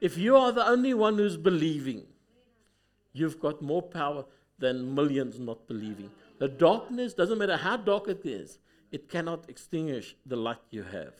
If 0.00 0.18
you 0.18 0.36
are 0.36 0.50
the 0.50 0.66
only 0.66 0.94
one 0.94 1.18
who's 1.18 1.36
believing, 1.36 2.04
you've 3.12 3.38
got 3.38 3.62
more 3.62 3.82
power 3.82 4.24
than 4.58 4.94
millions 4.94 5.38
not 5.38 5.68
believing. 5.68 6.10
The 6.38 6.48
darkness, 6.48 7.14
doesn't 7.14 7.38
matter 7.38 7.56
how 7.56 7.76
dark 7.76 8.08
it 8.08 8.26
is, 8.26 8.58
it 8.90 9.08
cannot 9.08 9.48
extinguish 9.48 10.16
the 10.26 10.36
light 10.36 10.58
you 10.70 10.82
have. 10.82 11.14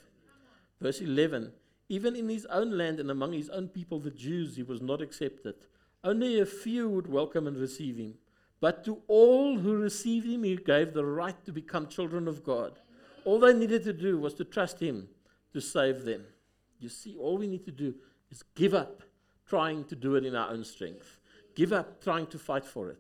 Verse 0.81 1.01
11 1.01 1.53
Even 1.95 2.17
in 2.17 2.29
his 2.29 2.45
own 2.47 2.77
land 2.77 2.99
and 2.99 3.09
among 3.09 3.33
his 3.33 3.49
own 3.51 3.69
people, 3.69 4.01
the 4.01 4.11
Jews, 4.11 4.57
he 4.57 4.65
was 4.65 4.83
not 4.83 5.01
accepted. 5.01 5.55
Only 6.03 6.41
a 6.41 6.45
few 6.45 6.89
would 6.89 7.07
welcome 7.07 7.47
and 7.47 7.57
receive 7.57 7.99
him. 7.99 8.15
But 8.61 8.85
to 8.87 9.03
all 9.07 9.59
who 9.59 9.77
received 9.77 10.27
him, 10.27 10.43
he 10.43 10.57
gave 10.57 10.93
the 10.93 11.05
right 11.05 11.37
to 11.45 11.53
become 11.53 11.87
children 11.87 12.27
of 12.27 12.43
God. 12.43 12.81
All 13.25 13.39
they 13.39 13.53
needed 13.53 13.85
to 13.85 13.93
do 13.93 14.19
was 14.19 14.35
to 14.35 14.45
trust 14.45 14.81
him 14.81 15.09
to 15.53 15.61
save 15.61 16.05
them. 16.05 16.25
You 16.81 16.89
see, 16.89 17.15
all 17.17 17.39
we 17.39 17.47
need 17.47 17.65
to 17.65 17.71
do 17.71 17.95
is 18.29 18.43
give 18.57 18.75
up 18.75 19.05
trying 19.47 19.85
to 19.85 19.95
do 19.95 20.17
it 20.17 20.25
in 20.25 20.35
our 20.35 20.51
own 20.51 20.65
strength, 20.65 21.21
give 21.55 21.73
up 21.73 22.03
trying 22.03 22.27
to 22.27 22.41
fight 22.41 22.65
for 22.65 22.91
it. 22.91 22.99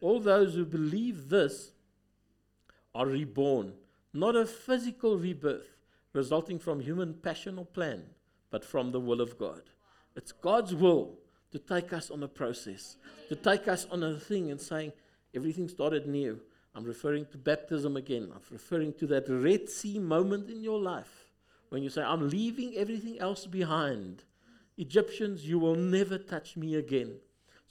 All 0.00 0.18
those 0.18 0.56
who 0.56 0.64
believe 0.64 1.28
this 1.28 1.70
are 2.96 3.06
reborn, 3.06 3.74
not 4.12 4.34
a 4.34 4.44
physical 4.44 5.18
rebirth 5.18 5.76
resulting 6.12 6.58
from 6.58 6.80
human 6.80 7.14
passion 7.14 7.58
or 7.58 7.64
plan, 7.64 8.02
but 8.54 8.64
from 8.64 8.92
the 8.92 9.00
will 9.00 9.20
of 9.20 9.36
God. 9.36 9.62
It's 10.14 10.30
God's 10.30 10.76
will 10.76 11.18
to 11.50 11.58
take 11.58 11.92
us 11.92 12.08
on 12.08 12.22
a 12.22 12.28
process, 12.28 12.96
to 13.28 13.34
take 13.34 13.66
us 13.66 13.84
on 13.90 14.04
a 14.04 14.16
thing 14.16 14.52
and 14.52 14.60
saying, 14.60 14.92
everything 15.34 15.68
started 15.68 16.06
new. 16.06 16.38
I'm 16.72 16.84
referring 16.84 17.26
to 17.32 17.36
baptism 17.36 17.96
again. 17.96 18.30
I'm 18.32 18.42
referring 18.52 18.92
to 19.00 19.08
that 19.08 19.28
Red 19.28 19.68
Sea 19.68 19.98
moment 19.98 20.48
in 20.48 20.62
your 20.62 20.78
life 20.78 21.32
when 21.70 21.82
you 21.82 21.90
say, 21.90 22.02
I'm 22.02 22.28
leaving 22.28 22.76
everything 22.76 23.18
else 23.18 23.44
behind. 23.44 24.22
Egyptians, 24.78 25.48
you 25.48 25.58
will 25.58 25.74
never 25.74 26.16
touch 26.16 26.56
me 26.56 26.76
again. 26.76 27.16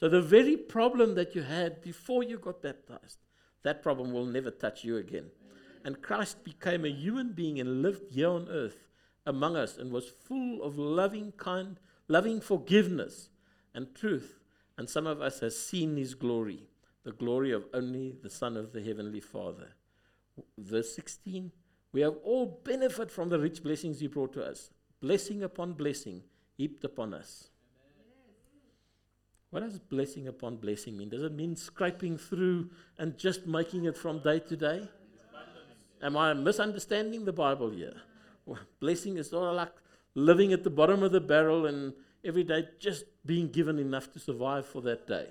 So, 0.02 0.10
the 0.10 0.22
very 0.22 0.58
problem 0.58 1.16
that 1.16 1.34
you 1.34 1.44
had 1.44 1.82
before 1.82 2.24
you 2.24 2.38
got 2.38 2.62
baptized, 2.62 3.20
that 3.62 3.82
problem 3.82 4.12
will 4.12 4.26
never 4.26 4.52
touch 4.52 4.84
you 4.84 4.98
again. 4.98 5.28
And 5.86 6.02
Christ 6.02 6.44
became 6.44 6.84
a 6.84 6.90
human 6.90 7.32
being 7.32 7.62
and 7.62 7.82
lived 7.82 8.12
here 8.12 8.28
on 8.28 8.50
earth 8.50 8.90
among 9.26 9.56
us 9.56 9.78
and 9.78 9.92
was 9.92 10.10
full 10.10 10.62
of 10.64 10.78
loving, 10.78 11.32
kind, 11.34 11.80
loving 12.08 12.42
forgiveness 12.42 13.30
and 13.74 13.94
truth. 13.96 14.40
And 14.78 14.90
some 14.90 15.08
of 15.08 15.22
us 15.22 15.40
have 15.40 15.54
seen 15.54 15.98
his 15.98 16.16
glory, 16.16 16.68
the 17.04 17.12
glory 17.12 17.52
of 17.52 17.66
only 17.74 18.16
the 18.22 18.30
Son 18.30 18.58
of 18.58 18.74
the 18.74 18.82
Heavenly 18.82 19.20
Father. 19.20 19.70
Verse 20.58 20.96
16 20.96 21.52
We 21.92 22.02
have 22.02 22.16
all 22.24 22.62
benefit 22.64 23.12
from 23.12 23.30
the 23.30 23.40
rich 23.40 23.64
blessings 23.64 24.00
he 24.00 24.08
brought 24.08 24.34
to 24.34 24.44
us, 24.44 24.72
blessing 25.02 25.44
upon 25.44 25.74
blessing 25.74 26.24
heaped 26.58 26.84
upon 26.84 27.14
us. 27.14 27.50
What 29.52 29.62
does 29.62 29.78
blessing 29.78 30.28
upon 30.28 30.58
blessing 30.58 30.98
mean? 30.98 31.10
Does 31.10 31.22
it 31.22 31.32
mean 31.32 31.56
scraping 31.56 32.18
through 32.18 32.72
and 32.98 33.16
just 33.20 33.46
making 33.46 33.86
it 33.86 33.96
from 33.96 34.20
day 34.20 34.40
to 34.40 34.58
day? 34.58 34.90
Am 36.02 36.18
I 36.18 36.34
misunderstanding 36.34 37.24
the 37.24 37.34
Bible 37.34 37.70
here? 37.70 37.94
Blessing 38.80 39.18
is 39.18 39.32
of 39.34 39.56
like 39.56 39.74
living 40.16 40.54
at 40.54 40.64
the 40.64 40.70
bottom 40.70 41.04
of 41.04 41.12
the 41.12 41.22
barrel 41.22 41.66
and 41.66 41.94
every 42.24 42.44
day 42.44 42.68
just 42.80 43.06
being 43.26 43.50
given 43.50 43.80
enough 43.80 44.12
to 44.12 44.20
survive 44.20 44.66
for 44.66 44.82
that 44.82 45.08
day. 45.08 45.28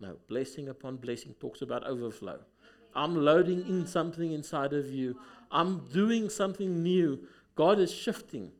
No, 0.00 0.16
blessing 0.28 0.68
upon 0.68 0.96
blessing 0.96 1.34
talks 1.40 1.62
about 1.62 1.84
overflow. 1.86 2.40
I'm 2.94 3.16
loading 3.16 3.66
in 3.68 3.86
something 3.86 4.32
inside 4.32 4.72
of 4.72 4.90
you. 4.90 5.18
I'm 5.50 5.86
doing 5.92 6.28
something 6.28 6.82
new. 6.82 7.20
God 7.54 7.78
is 7.78 7.92
shifting. 7.92 8.52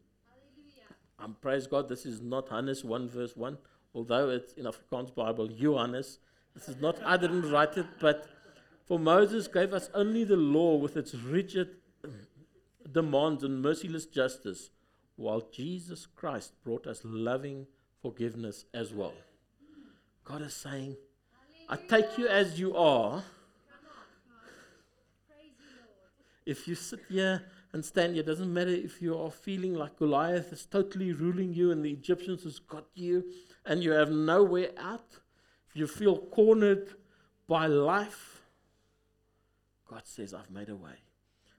I'm 1.18 1.34
praise 1.34 1.66
God. 1.66 1.88
This 1.88 2.06
is 2.06 2.20
not 2.20 2.48
Hannes 2.48 2.84
1 2.84 3.08
verse 3.08 3.36
1 3.36 3.58
although 3.94 4.30
it's 4.30 4.52
in 4.54 4.64
Afrikaans 4.64 5.14
Bible, 5.14 5.46
Johannes. 5.46 6.18
This 6.54 6.68
is 6.68 6.80
not, 6.80 7.02
I 7.04 7.16
didn't 7.16 7.50
write 7.50 7.76
it, 7.76 7.86
but 8.00 8.26
for 8.86 8.98
Moses 8.98 9.46
gave 9.46 9.72
us 9.72 9.88
only 9.94 10.24
the 10.24 10.36
law 10.36 10.76
with 10.76 10.96
its 10.96 11.14
rigid 11.14 11.76
demands 12.94 13.44
and 13.44 13.60
merciless 13.60 14.06
justice, 14.06 14.70
while 15.16 15.42
Jesus 15.52 16.06
Christ 16.06 16.52
brought 16.64 16.86
us 16.86 17.02
loving 17.04 17.66
forgiveness 18.00 18.64
as 18.72 18.94
well. 18.94 19.12
God 20.24 20.40
is 20.42 20.54
saying, 20.54 20.96
I 21.68 21.76
take 21.76 22.16
you 22.16 22.26
as 22.28 22.58
you 22.58 22.74
are. 22.76 23.22
If 26.46 26.68
you 26.68 26.74
sit 26.74 27.00
here 27.08 27.42
and 27.72 27.84
stand 27.84 28.14
here, 28.14 28.22
it 28.22 28.26
doesn't 28.26 28.52
matter 28.52 28.70
if 28.70 29.00
you 29.00 29.18
are 29.18 29.30
feeling 29.30 29.74
like 29.74 29.96
Goliath 29.96 30.52
is 30.52 30.66
totally 30.66 31.12
ruling 31.12 31.54
you 31.54 31.70
and 31.70 31.84
the 31.84 31.90
Egyptians 31.90 32.44
has 32.44 32.58
got 32.58 32.84
you 32.94 33.24
and 33.64 33.82
you 33.82 33.92
have 33.92 34.10
nowhere 34.10 34.70
out, 34.78 35.20
if 35.68 35.76
you 35.76 35.86
feel 35.86 36.18
cornered 36.18 36.94
by 37.48 37.66
life, 37.66 38.42
God 39.88 40.02
says, 40.04 40.34
I've 40.34 40.50
made 40.50 40.68
a 40.68 40.76
way. 40.76 41.00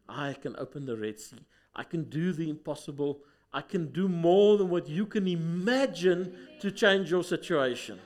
I 0.08 0.34
can 0.34 0.56
open 0.58 0.86
the 0.86 0.98
Red 0.98 1.20
Sea. 1.20 1.40
I 1.76 1.84
can 1.84 2.04
do 2.06 2.32
the 2.32 2.50
impossible. 2.50 3.20
I 3.54 3.62
can 3.62 3.92
do 3.92 4.08
more 4.08 4.58
than 4.58 4.70
what 4.70 4.88
you 4.88 5.06
can 5.06 5.28
imagine 5.28 6.36
to 6.62 6.72
change 6.72 7.12
your 7.12 7.24
situation. 7.24 8.00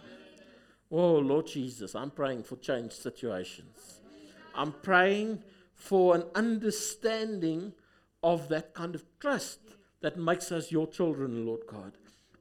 Oh, 0.92 1.16
Lord 1.16 1.48
Jesus, 1.48 1.96
I'm 1.96 2.12
praying 2.12 2.44
for 2.44 2.56
changed 2.56 2.94
situations. 2.94 4.02
I'm 4.56 4.72
praying 4.72 5.44
for 5.76 6.16
an 6.16 6.24
understanding 6.36 7.74
of 8.24 8.50
that 8.50 8.74
kind 8.74 8.96
of 8.96 9.06
trust 9.20 9.60
that 10.02 10.18
makes 10.18 10.52
us 10.52 10.72
your 10.72 10.88
children, 10.88 11.46
Lord 11.46 11.62
God. 11.68 11.94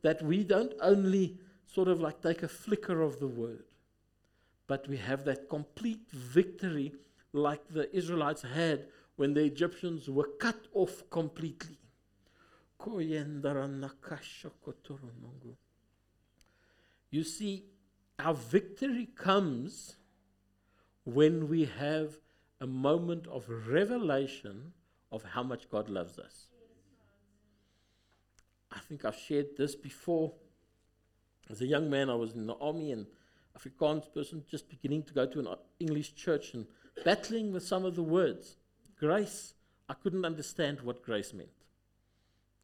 That 0.03 0.23
we 0.23 0.45
don't 0.45 0.73
only 0.81 1.39
sort 1.67 1.89
of 1.89 2.01
like 2.01 2.23
take 2.23 2.43
a 2.43 2.49
flicker 2.49 3.03
of 3.03 3.21
the 3.21 3.27
word, 3.29 3.65
but 4.67 4.89
we 4.89 4.97
have 4.97 5.25
that 5.25 5.49
complete 5.49 6.11
victory 6.11 6.93
like 7.33 7.69
the 7.69 7.95
Israelites 7.95 8.43
had 8.43 8.87
when 9.19 9.35
the 9.35 9.43
Egyptians 9.43 10.09
were 10.09 10.29
cut 10.39 10.69
off 10.73 11.03
completely. 11.11 11.77
You 17.11 17.25
see, 17.25 17.65
our 18.21 18.35
victory 18.35 19.09
comes 19.17 19.97
when 21.03 21.49
we 21.49 21.65
have 21.65 22.21
a 22.61 22.67
moment 22.69 23.27
of 23.27 23.49
revelation 23.49 24.73
of 25.11 25.25
how 25.25 25.43
much 25.43 25.69
God 25.69 25.89
loves 25.89 26.21
us. 26.21 26.47
I 28.71 28.79
think 28.79 29.05
I've 29.05 29.17
shared 29.17 29.57
this 29.57 29.75
before. 29.75 30.33
As 31.51 31.61
a 31.61 31.67
young 31.67 31.91
man, 31.91 32.09
I 32.09 32.15
was 32.15 32.35
in 32.35 32.47
the 32.47 32.55
army 32.55 32.93
and 32.93 33.07
Afrikaans 33.59 34.15
person 34.15 34.45
just 34.49 34.69
beginning 34.69 35.03
to 35.05 35.13
go 35.13 35.27
to 35.27 35.41
an 35.41 35.49
English 35.81 36.15
church 36.15 36.55
and 36.55 36.67
battling 37.05 37.53
with 37.53 37.65
some 37.65 37.85
of 37.85 37.97
the 37.97 38.03
words. 38.05 38.59
Grace, 38.99 39.55
I 39.89 39.95
couldn't 39.95 40.25
understand 40.25 40.81
what 40.81 41.03
grace 41.03 41.33
meant. 41.33 41.49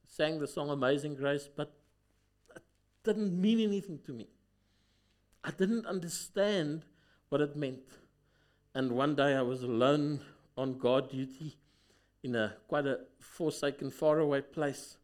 Sang 0.07 0.39
the 0.39 0.47
song 0.47 0.69
Amazing 0.69 1.15
Grace, 1.15 1.49
but 1.55 1.73
it 2.55 2.63
didn't 3.05 3.41
mean 3.41 3.61
anything 3.61 4.01
to 4.07 4.13
me. 4.13 4.29
I 5.43 5.51
didn't 5.51 5.87
understand 5.87 6.85
what 7.29 7.41
it 7.41 7.57
meant. 7.57 7.99
And 8.75 8.93
one 8.93 9.15
day 9.15 9.35
I 9.35 9.43
was 9.43 9.63
alone 9.63 10.21
on 10.57 10.79
guard 10.79 11.11
duty 11.11 11.57
in 12.23 12.35
a 12.35 12.55
quite 12.67 12.87
a 12.87 13.01
forsaken, 13.21 13.91
faraway 13.91 14.41
place. 14.41 14.97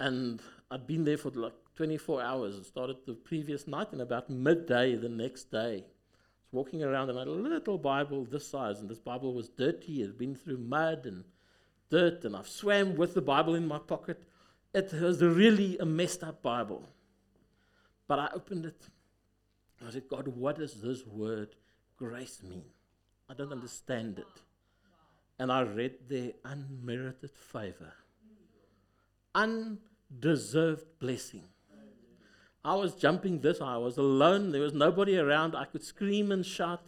And 0.00 0.40
I'd 0.70 0.86
been 0.86 1.04
there 1.04 1.18
for 1.18 1.30
like 1.30 1.54
24 1.74 2.22
hours. 2.22 2.58
I 2.58 2.62
started 2.62 2.96
the 3.06 3.14
previous 3.14 3.66
night, 3.66 3.92
and 3.92 4.00
about 4.00 4.30
midday 4.30 4.94
the 4.94 5.08
next 5.08 5.50
day, 5.50 5.84
was 6.52 6.64
walking 6.64 6.82
around 6.82 7.10
and 7.10 7.18
I 7.18 7.22
had 7.22 7.28
a 7.28 7.30
little 7.30 7.78
Bible 7.78 8.24
this 8.24 8.46
size, 8.46 8.80
and 8.80 8.88
this 8.88 8.98
Bible 8.98 9.34
was 9.34 9.48
dirty. 9.48 10.02
It 10.02 10.06
had 10.06 10.18
been 10.18 10.34
through 10.34 10.58
mud 10.58 11.06
and 11.06 11.24
dirt, 11.90 12.24
and 12.24 12.36
I've 12.36 12.48
swam 12.48 12.96
with 12.96 13.14
the 13.14 13.22
Bible 13.22 13.54
in 13.54 13.66
my 13.66 13.78
pocket. 13.78 14.22
It 14.74 14.92
was 14.92 15.22
really 15.22 15.78
a 15.78 15.86
messed 15.86 16.22
up 16.22 16.42
Bible. 16.42 16.88
But 18.08 18.18
I 18.18 18.28
opened 18.34 18.66
it. 18.66 18.88
I 19.86 19.90
said, 19.90 20.08
God, 20.08 20.28
what 20.28 20.58
does 20.58 20.80
this 20.80 21.06
word 21.06 21.54
grace 21.96 22.42
mean? 22.42 22.64
I 23.28 23.34
don't 23.34 23.52
understand 23.52 24.18
it. 24.18 24.42
And 25.38 25.52
I 25.52 25.62
read 25.62 25.94
there 26.08 26.32
unmerited 26.44 27.30
favor, 27.30 27.92
undeserved 29.34 30.86
blessing. 30.98 31.44
I 32.66 32.74
was 32.74 32.96
jumping 32.96 33.42
this, 33.42 33.60
I 33.60 33.76
was 33.76 33.96
alone, 33.96 34.50
there 34.50 34.60
was 34.60 34.74
nobody 34.74 35.16
around. 35.16 35.54
I 35.54 35.66
could 35.66 35.84
scream 35.84 36.32
and 36.32 36.44
shout 36.44 36.82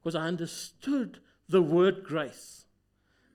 because 0.00 0.14
I 0.14 0.26
understood 0.26 1.20
the 1.50 1.60
word 1.60 2.02
grace. 2.02 2.64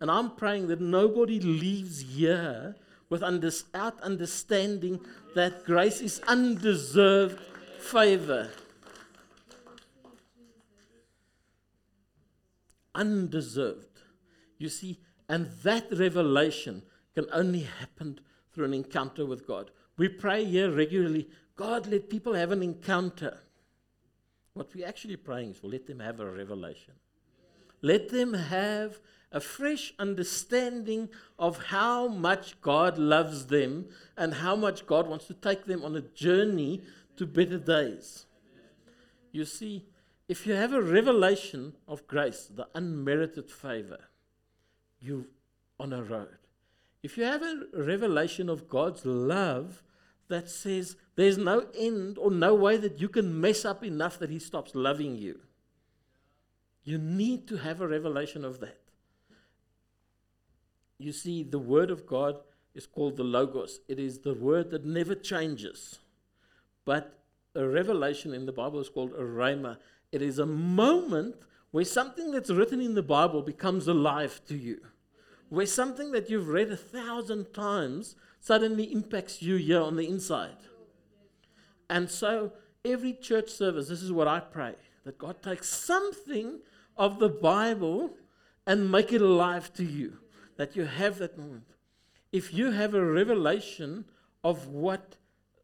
And 0.01 0.09
I'm 0.09 0.31
praying 0.31 0.69
that 0.69 0.81
nobody 0.81 1.39
leaves 1.39 2.01
here 2.01 2.75
without 3.09 4.01
understanding 4.01 5.01
that 5.35 5.65
grace 5.65 6.01
is 6.01 6.19
undeserved 6.27 7.39
favor. 7.79 8.49
Undeserved. 12.95 13.99
You 14.57 14.69
see, 14.69 14.99
and 15.29 15.51
that 15.61 15.85
revelation 15.91 16.81
can 17.13 17.27
only 17.31 17.67
happen 17.79 18.19
through 18.51 18.65
an 18.65 18.73
encounter 18.73 19.27
with 19.27 19.45
God. 19.45 19.69
We 19.97 20.09
pray 20.09 20.45
here 20.45 20.71
regularly 20.71 21.29
God, 21.55 21.87
let 21.87 22.09
people 22.09 22.33
have 22.33 22.51
an 22.51 22.63
encounter. 22.63 23.39
What 24.53 24.73
we're 24.73 24.87
actually 24.87 25.17
praying 25.17 25.51
is 25.51 25.57
for 25.57 25.67
let 25.67 25.85
them 25.85 25.99
have 25.99 26.19
a 26.19 26.29
revelation. 26.29 26.93
Let 27.81 28.09
them 28.09 28.33
have 28.33 28.99
a 29.31 29.39
fresh 29.39 29.93
understanding 29.99 31.09
of 31.37 31.65
how 31.65 32.07
much 32.07 32.59
God 32.61 32.97
loves 32.97 33.47
them 33.47 33.89
and 34.15 34.35
how 34.35 34.55
much 34.55 34.85
God 34.85 35.07
wants 35.07 35.25
to 35.25 35.33
take 35.33 35.65
them 35.65 35.83
on 35.83 35.95
a 35.95 36.01
journey 36.01 36.81
to 37.17 37.25
better 37.25 37.57
days. 37.57 38.25
You 39.31 39.45
see, 39.45 39.85
if 40.27 40.47
you 40.47 40.53
have 40.53 40.73
a 40.73 40.81
revelation 40.81 41.73
of 41.87 42.07
grace, 42.07 42.49
the 42.53 42.67
unmerited 42.73 43.51
favor, 43.51 43.99
you're 44.99 45.25
on 45.79 45.93
a 45.93 46.03
road. 46.03 46.37
If 47.03 47.17
you 47.17 47.25
have 47.25 47.43
a 47.43 47.65
revelation 47.73 48.49
of 48.49 48.69
God's 48.69 49.05
love 49.05 49.83
that 50.29 50.49
says 50.49 50.95
there's 51.15 51.37
no 51.37 51.67
end 51.77 52.17
or 52.17 52.31
no 52.31 52.55
way 52.55 52.77
that 52.77 53.01
you 53.01 53.09
can 53.09 53.39
mess 53.41 53.65
up 53.65 53.83
enough 53.83 54.17
that 54.19 54.29
He 54.29 54.39
stops 54.39 54.73
loving 54.73 55.17
you, 55.17 55.41
you 56.85 56.97
need 56.97 57.45
to 57.49 57.57
have 57.57 57.81
a 57.81 57.87
revelation 57.87 58.45
of 58.45 58.61
that. 58.61 58.79
You 60.97 61.11
see, 61.11 61.43
the 61.43 61.59
Word 61.59 61.91
of 61.91 62.07
God 62.07 62.37
is 62.73 62.87
called 62.87 63.17
the 63.17 63.23
Logos, 63.23 63.81
it 63.89 63.99
is 63.99 64.19
the 64.19 64.33
Word 64.33 64.71
that 64.71 64.85
never 64.85 65.13
changes. 65.13 65.99
But 66.85 67.19
a 67.53 67.67
revelation 67.67 68.33
in 68.33 68.45
the 68.45 68.53
Bible 68.53 68.79
is 68.79 68.89
called 68.89 69.11
a 69.11 69.23
rhema. 69.23 69.77
It 70.11 70.21
is 70.21 70.39
a 70.39 70.45
moment 70.45 71.35
where 71.71 71.85
something 71.85 72.31
that's 72.31 72.49
written 72.49 72.79
in 72.79 72.95
the 72.95 73.03
Bible 73.03 73.41
becomes 73.41 73.87
alive 73.87 74.41
to 74.47 74.55
you 74.55 74.79
where 75.53 75.67
something 75.67 76.11
that 76.11 76.31
you've 76.31 76.47
read 76.47 76.71
a 76.71 76.75
thousand 76.75 77.53
times 77.53 78.15
suddenly 78.39 78.91
impacts 78.91 79.39
you 79.39 79.55
here 79.57 79.79
on 79.79 79.95
the 79.95 80.07
inside. 80.07 80.57
And 81.87 82.09
so, 82.09 82.53
every 82.83 83.13
church 83.13 83.51
service, 83.51 83.87
this 83.87 84.01
is 84.01 84.11
what 84.11 84.27
I 84.27 84.39
pray 84.39 84.73
that 85.03 85.19
God 85.19 85.43
takes 85.43 85.69
something 85.69 86.59
of 86.97 87.19
the 87.19 87.29
Bible 87.29 88.15
and 88.65 88.91
make 88.91 89.13
it 89.13 89.21
alive 89.21 89.71
to 89.73 89.83
you, 89.83 90.17
that 90.57 90.75
you 90.75 90.85
have 90.85 91.19
that 91.19 91.37
moment. 91.37 91.75
If 92.31 92.51
you 92.51 92.71
have 92.71 92.95
a 92.95 93.05
revelation 93.05 94.05
of 94.43 94.69
what 94.69 95.17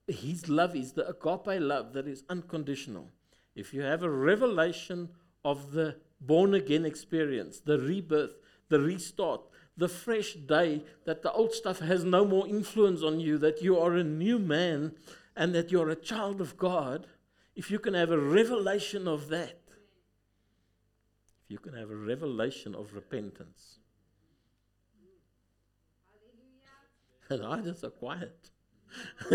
His 0.08 0.48
love 0.48 0.76
is, 0.76 0.94
the 0.94 1.10
agape 1.10 1.60
love 1.60 1.94
that 1.94 2.08
is 2.08 2.26
unconditional, 2.30 3.10
if 3.56 3.74
you 3.74 3.82
have 3.82 4.04
a 4.04 4.10
revelation 4.12 5.10
of 5.44 5.72
the 5.72 5.96
born 6.22 6.54
again 6.54 6.86
experience, 6.86 7.60
the 7.62 7.80
rebirth, 7.80 8.36
the 8.68 8.80
restart, 8.80 9.42
the 9.80 9.90
fresh 9.90 10.34
day, 10.34 10.84
that 11.06 11.24
the 11.24 11.32
old 11.32 11.54
stuff 11.54 11.80
has 11.80 12.04
no 12.04 12.26
more 12.26 12.48
influence 12.48 13.02
on 13.02 13.20
you, 13.20 13.38
that 13.38 13.62
you 13.62 13.80
are 13.80 13.96
a 13.96 14.04
new 14.04 14.38
man 14.38 14.94
and 15.36 15.56
that 15.56 15.72
you're 15.72 15.90
a 15.90 15.96
child 15.96 16.42
of 16.42 16.58
God, 16.58 17.08
if 17.56 17.72
you 17.72 17.80
can 17.80 17.94
have 17.94 18.12
a 18.12 18.20
revelation 18.20 19.08
of 19.08 19.30
that, 19.30 19.62
if 21.46 21.52
you 21.52 21.58
can 21.58 21.74
have 21.74 21.90
a 21.90 21.96
revelation 21.96 22.76
of 22.76 22.94
repentance. 22.94 23.80
And 27.30 27.46
I 27.46 27.62
just 27.62 27.84
are 27.84 27.90
quiet. 27.90 28.50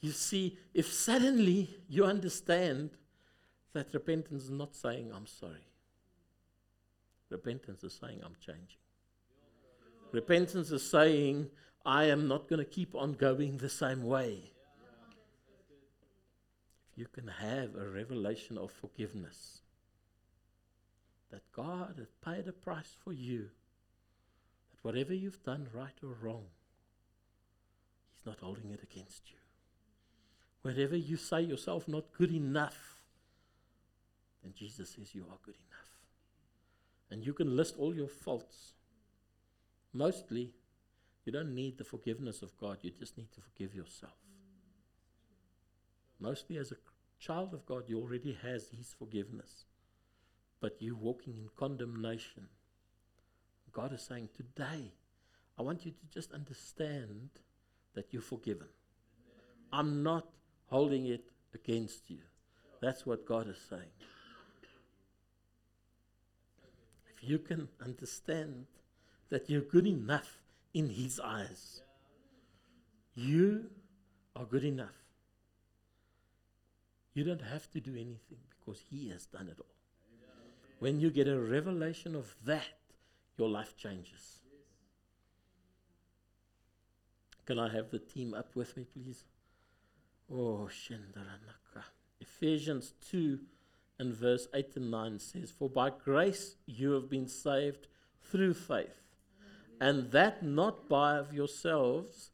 you 0.00 0.12
see, 0.12 0.58
if 0.72 0.92
suddenly 0.92 1.70
you 1.88 2.04
understand 2.04 2.90
that 3.72 3.92
repentance 3.92 4.44
is 4.44 4.50
not 4.50 4.76
saying, 4.76 5.10
I'm 5.14 5.26
sorry. 5.26 5.66
Repentance 7.30 7.82
is 7.82 7.98
saying, 8.00 8.20
I'm 8.24 8.36
changing. 8.44 8.79
Repentance 10.12 10.70
is 10.70 10.88
saying, 10.88 11.50
I 11.86 12.04
am 12.04 12.26
not 12.26 12.48
going 12.48 12.58
to 12.58 12.70
keep 12.70 12.94
on 12.94 13.12
going 13.12 13.56
the 13.56 13.68
same 13.68 14.02
way. 14.02 14.52
You 16.96 17.06
can 17.06 17.28
have 17.28 17.76
a 17.76 17.88
revelation 17.88 18.58
of 18.58 18.72
forgiveness, 18.72 19.62
that 21.30 21.52
God 21.52 21.94
has 21.98 22.08
paid 22.24 22.48
a 22.48 22.52
price 22.52 22.96
for 23.02 23.12
you, 23.12 23.50
that 24.70 24.82
whatever 24.82 25.14
you've 25.14 25.42
done, 25.44 25.68
right 25.72 25.94
or 26.02 26.14
wrong, 26.20 26.44
He's 28.16 28.26
not 28.26 28.40
holding 28.40 28.70
it 28.70 28.82
against 28.82 29.30
you. 29.30 29.38
Wherever 30.62 30.96
you 30.96 31.16
say 31.16 31.40
yourself 31.40 31.88
not 31.88 32.12
good 32.18 32.34
enough, 32.34 33.00
then 34.42 34.52
Jesus 34.54 34.90
says 34.90 35.14
you 35.14 35.22
are 35.30 35.38
good 35.42 35.54
enough. 35.54 35.90
And 37.10 37.24
you 37.24 37.32
can 37.32 37.56
list 37.56 37.76
all 37.78 37.94
your 37.94 38.08
faults 38.08 38.74
Mostly, 39.92 40.52
you 41.24 41.32
don't 41.32 41.54
need 41.54 41.78
the 41.78 41.84
forgiveness 41.84 42.42
of 42.42 42.56
God, 42.56 42.78
you 42.82 42.90
just 42.90 43.18
need 43.18 43.32
to 43.32 43.40
forgive 43.40 43.74
yourself. 43.74 44.14
Mostly, 46.18 46.58
as 46.58 46.72
a 46.72 46.76
child 47.18 47.54
of 47.54 47.66
God, 47.66 47.84
you 47.88 47.98
already 47.98 48.36
has 48.42 48.68
His 48.68 48.94
forgiveness, 48.98 49.64
but 50.60 50.76
you're 50.80 50.96
walking 50.96 51.36
in 51.36 51.48
condemnation. 51.56 52.48
God 53.72 53.92
is 53.92 54.02
saying, 54.02 54.28
Today, 54.36 54.92
I 55.58 55.62
want 55.62 55.84
you 55.84 55.92
to 55.92 56.06
just 56.12 56.32
understand 56.32 57.30
that 57.94 58.12
you're 58.12 58.22
forgiven. 58.22 58.68
I'm 59.72 60.02
not 60.02 60.28
holding 60.66 61.06
it 61.06 61.24
against 61.54 62.10
you. 62.10 62.20
That's 62.80 63.04
what 63.04 63.26
God 63.26 63.48
is 63.48 63.58
saying. 63.68 63.82
If 67.14 67.28
you 67.28 67.38
can 67.38 67.68
understand 67.84 68.66
that 69.30 69.48
you're 69.48 69.62
good 69.62 69.86
enough 69.86 70.38
in 70.74 70.90
His 70.90 71.20
eyes, 71.20 71.82
you 73.14 73.70
are 74.36 74.44
good 74.44 74.64
enough. 74.64 74.96
You 77.14 77.24
don't 77.24 77.42
have 77.42 77.70
to 77.72 77.80
do 77.80 77.92
anything 77.92 78.38
because 78.48 78.80
He 78.90 79.08
has 79.10 79.26
done 79.26 79.48
it 79.48 79.58
all. 79.58 79.66
When 80.78 81.00
you 81.00 81.10
get 81.10 81.28
a 81.28 81.38
revelation 81.38 82.14
of 82.14 82.34
that, 82.44 82.64
your 83.36 83.48
life 83.48 83.76
changes. 83.76 84.40
Can 87.46 87.58
I 87.58 87.68
have 87.68 87.90
the 87.90 87.98
team 87.98 88.32
up 88.32 88.54
with 88.54 88.76
me, 88.76 88.84
please? 88.84 89.24
Oh, 90.32 90.68
Shendaranaka. 90.70 91.84
Ephesians 92.20 92.94
2 93.10 93.40
and 93.98 94.14
verse 94.14 94.46
8 94.54 94.76
and 94.76 94.90
9 94.90 95.18
says, 95.18 95.50
For 95.50 95.68
by 95.68 95.90
grace 95.90 96.56
you 96.66 96.92
have 96.92 97.10
been 97.10 97.26
saved 97.26 97.88
through 98.22 98.54
faith, 98.54 99.02
and 99.80 100.10
that 100.12 100.42
not 100.42 100.88
by 100.88 101.16
of 101.16 101.32
yourselves, 101.32 102.30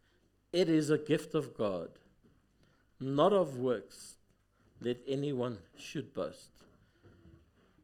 it 0.53 0.68
is 0.68 0.90
a 0.90 0.99
gift 0.99 1.34
of 1.34 1.57
God, 1.57 1.90
not 3.01 3.32
of 3.32 3.57
works, 3.57 4.16
that 4.80 5.03
anyone 5.07 5.59
should 5.76 6.12
boast. 6.12 6.51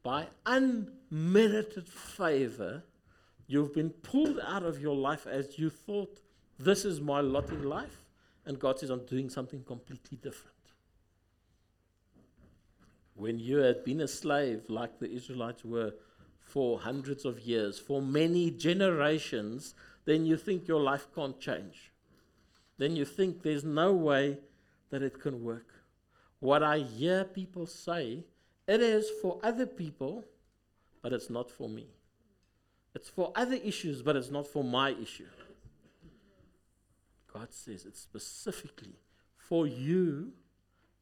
By 0.03 0.27
unmerited 0.45 1.87
favor, 1.87 2.83
you've 3.47 3.73
been 3.73 3.89
pulled 3.89 4.39
out 4.45 4.63
of 4.63 4.81
your 4.81 4.95
life 4.95 5.25
as 5.25 5.57
you 5.57 5.69
thought, 5.69 6.19
this 6.59 6.83
is 6.83 6.99
my 6.99 7.21
lot 7.21 7.49
in 7.49 7.63
life, 7.63 8.03
and 8.45 8.59
God 8.59 8.79
says, 8.79 8.89
I'm 8.89 9.05
doing 9.05 9.29
something 9.29 9.63
completely 9.63 10.17
different. 10.17 10.53
When 13.15 13.39
you 13.39 13.57
had 13.57 13.85
been 13.85 14.01
a 14.01 14.07
slave, 14.07 14.63
like 14.67 14.99
the 14.99 15.09
Israelites 15.09 15.63
were 15.63 15.93
for 16.43 16.79
hundreds 16.79 17.25
of 17.25 17.39
years, 17.39 17.79
for 17.79 18.01
many 18.01 18.51
generations, 18.51 19.73
then 20.05 20.25
you 20.25 20.37
think 20.37 20.67
your 20.67 20.81
life 20.81 21.07
can't 21.15 21.39
change. 21.39 21.91
Then 22.77 22.95
you 22.95 23.05
think 23.05 23.41
there's 23.41 23.63
no 23.63 23.93
way 23.93 24.37
that 24.89 25.01
it 25.01 25.19
can 25.19 25.43
work. 25.43 25.67
What 26.39 26.61
I 26.61 26.79
hear 26.79 27.23
people 27.23 27.65
say, 27.65 28.25
it 28.67 28.81
is 28.81 29.09
for 29.21 29.39
other 29.41 29.65
people, 29.65 30.25
but 31.01 31.13
it's 31.13 31.29
not 31.29 31.49
for 31.49 31.69
me. 31.69 31.87
It's 32.93 33.09
for 33.09 33.31
other 33.35 33.55
issues, 33.55 34.01
but 34.01 34.15
it's 34.15 34.29
not 34.29 34.45
for 34.45 34.63
my 34.63 34.91
issue. 34.91 35.25
God 37.33 37.51
says 37.51 37.85
it's 37.85 37.99
specifically 37.99 38.99
for 39.37 39.65
you 39.65 40.33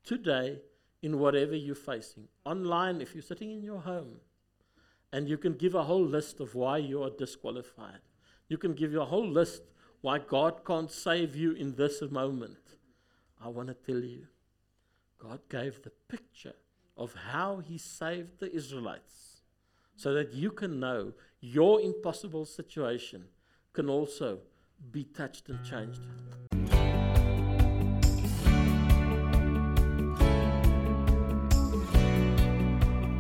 today 0.04 0.60
in 1.02 1.20
whatever 1.20 1.56
you're 1.56 1.76
facing. 1.76 2.28
Online, 2.46 3.02
if 3.02 3.14
you're 3.14 3.22
sitting 3.22 3.52
in 3.52 3.64
your 3.64 3.82
home 3.82 4.18
and 5.12 5.28
you 5.28 5.38
can 5.38 5.54
give 5.54 5.76
a 5.76 5.84
whole 5.84 6.06
list 6.06 6.40
of 6.40 6.56
why 6.56 6.78
you 6.78 7.04
are 7.04 7.10
disqualified, 7.10 8.02
you 8.48 8.58
can 8.58 8.74
give 8.74 8.92
you 8.92 9.02
a 9.02 9.06
whole 9.06 9.28
list 9.28 9.64
why 10.02 10.18
God 10.18 10.66
can't 10.66 10.92
save 10.92 11.36
you 11.36 11.52
in 11.52 11.76
this 11.76 12.02
moment. 12.10 12.78
I 13.44 13.50
want 13.50 13.68
to 13.68 13.74
tell 13.74 14.02
you, 14.02 14.28
God 15.20 15.40
gave 15.50 15.84
the 15.84 15.92
picture 16.08 16.56
of 16.98 17.14
how 17.14 17.60
He 17.60 17.78
saved 17.78 18.40
the 18.40 18.54
Israelites 18.54 19.42
so 19.96 20.14
that 20.14 20.34
you 20.34 20.52
can 20.52 20.80
know 20.80 21.14
your 21.40 21.82
impossible 21.82 22.46
situation 22.46 23.26
can 23.74 23.90
also 23.90 24.40
be 24.92 25.04
touched 25.04 25.50
and 25.50 25.64
changed. 25.64 26.02